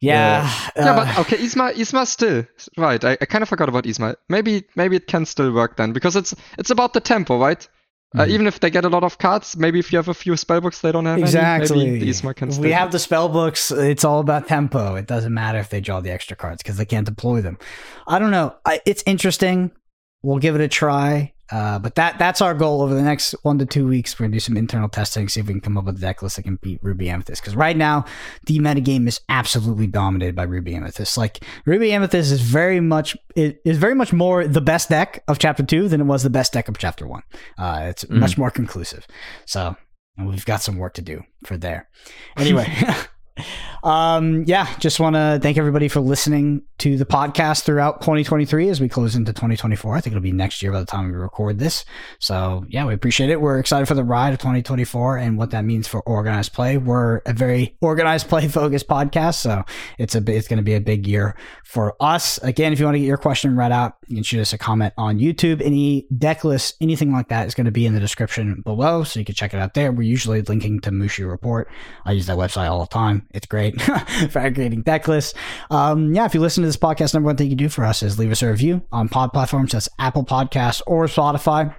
[0.00, 2.44] yeah, Yeah, uh, but okay, Yzma, Yzma still
[2.76, 3.02] right.
[3.04, 4.16] I, I kind of forgot about Yzma.
[4.28, 7.66] Maybe, maybe it can still work then because it's it's about the tempo, right?
[8.16, 8.28] Uh, Mhm.
[8.30, 10.80] even if they get a lot of cards, maybe if you have a few spellbooks
[10.80, 11.82] they don't have Exactly.
[11.82, 12.64] any, maybe the Yzma can still.
[12.64, 13.70] we have the spell books.
[13.70, 14.94] It's all about tempo.
[14.94, 17.58] It doesn't matter if they draw the extra cards because they can't deploy them.
[18.06, 18.54] I don't know.
[18.64, 19.72] I, it's interesting.
[20.22, 21.32] We'll give it a try.
[21.50, 24.18] Uh, but that that's our goal over the next one to two weeks.
[24.20, 26.20] We're gonna do some internal testing, see if we can come up with a deck
[26.22, 27.40] list that can beat Ruby Amethyst.
[27.40, 28.04] Because right now,
[28.44, 31.16] the metagame is absolutely dominated by Ruby Amethyst.
[31.16, 35.38] Like Ruby Amethyst is very much it is very much more the best deck of
[35.38, 37.22] Chapter Two than it was the best deck of Chapter One.
[37.56, 38.18] Uh, it's Mhm.
[38.18, 39.06] much more conclusive.
[39.46, 39.74] So
[40.18, 41.88] we've got some work to do for there.
[42.36, 42.66] Anyway.
[43.82, 48.80] Um, yeah, just want to thank everybody for listening to the podcast throughout 2023 as
[48.80, 49.96] we close into 2024.
[49.96, 51.84] I think it'll be next year by the time we record this.
[52.18, 53.40] So, yeah, we appreciate it.
[53.40, 56.78] We're excited for the ride of 2024 and what that means for organized play.
[56.78, 59.64] We're a very organized play focused podcast, so
[59.98, 62.38] it's a it's going to be a big year for us.
[62.38, 64.58] Again, if you want to get your question read out, you can shoot us a
[64.58, 65.62] comment on YouTube.
[65.64, 69.18] Any deck lists, anything like that is going to be in the description below, so
[69.18, 69.92] you can check it out there.
[69.92, 71.68] We're usually linking to Mushu Report.
[72.04, 73.27] I use that website all the time.
[73.32, 73.80] It's great
[74.30, 75.34] for aggregating deck lists.
[75.70, 78.02] Um, yeah, if you listen to this podcast, number one thing you do for us
[78.02, 79.72] is leave us a review on pod platforms.
[79.72, 81.74] That's Apple Podcasts or Spotify.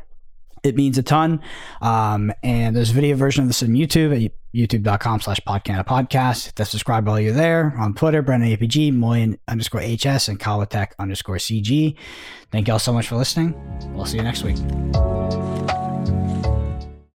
[0.63, 1.41] It means a ton.
[1.81, 6.45] Um, and there's a video version of this on YouTube at youtube.com slash podcast.
[6.45, 7.73] Hit the subscribe while you're there.
[7.79, 11.95] On Twitter, Brendan APG, Moyen underscore HS, and Kawatek underscore CG.
[12.51, 13.55] Thank you all so much for listening.
[13.93, 14.57] We'll see you next week.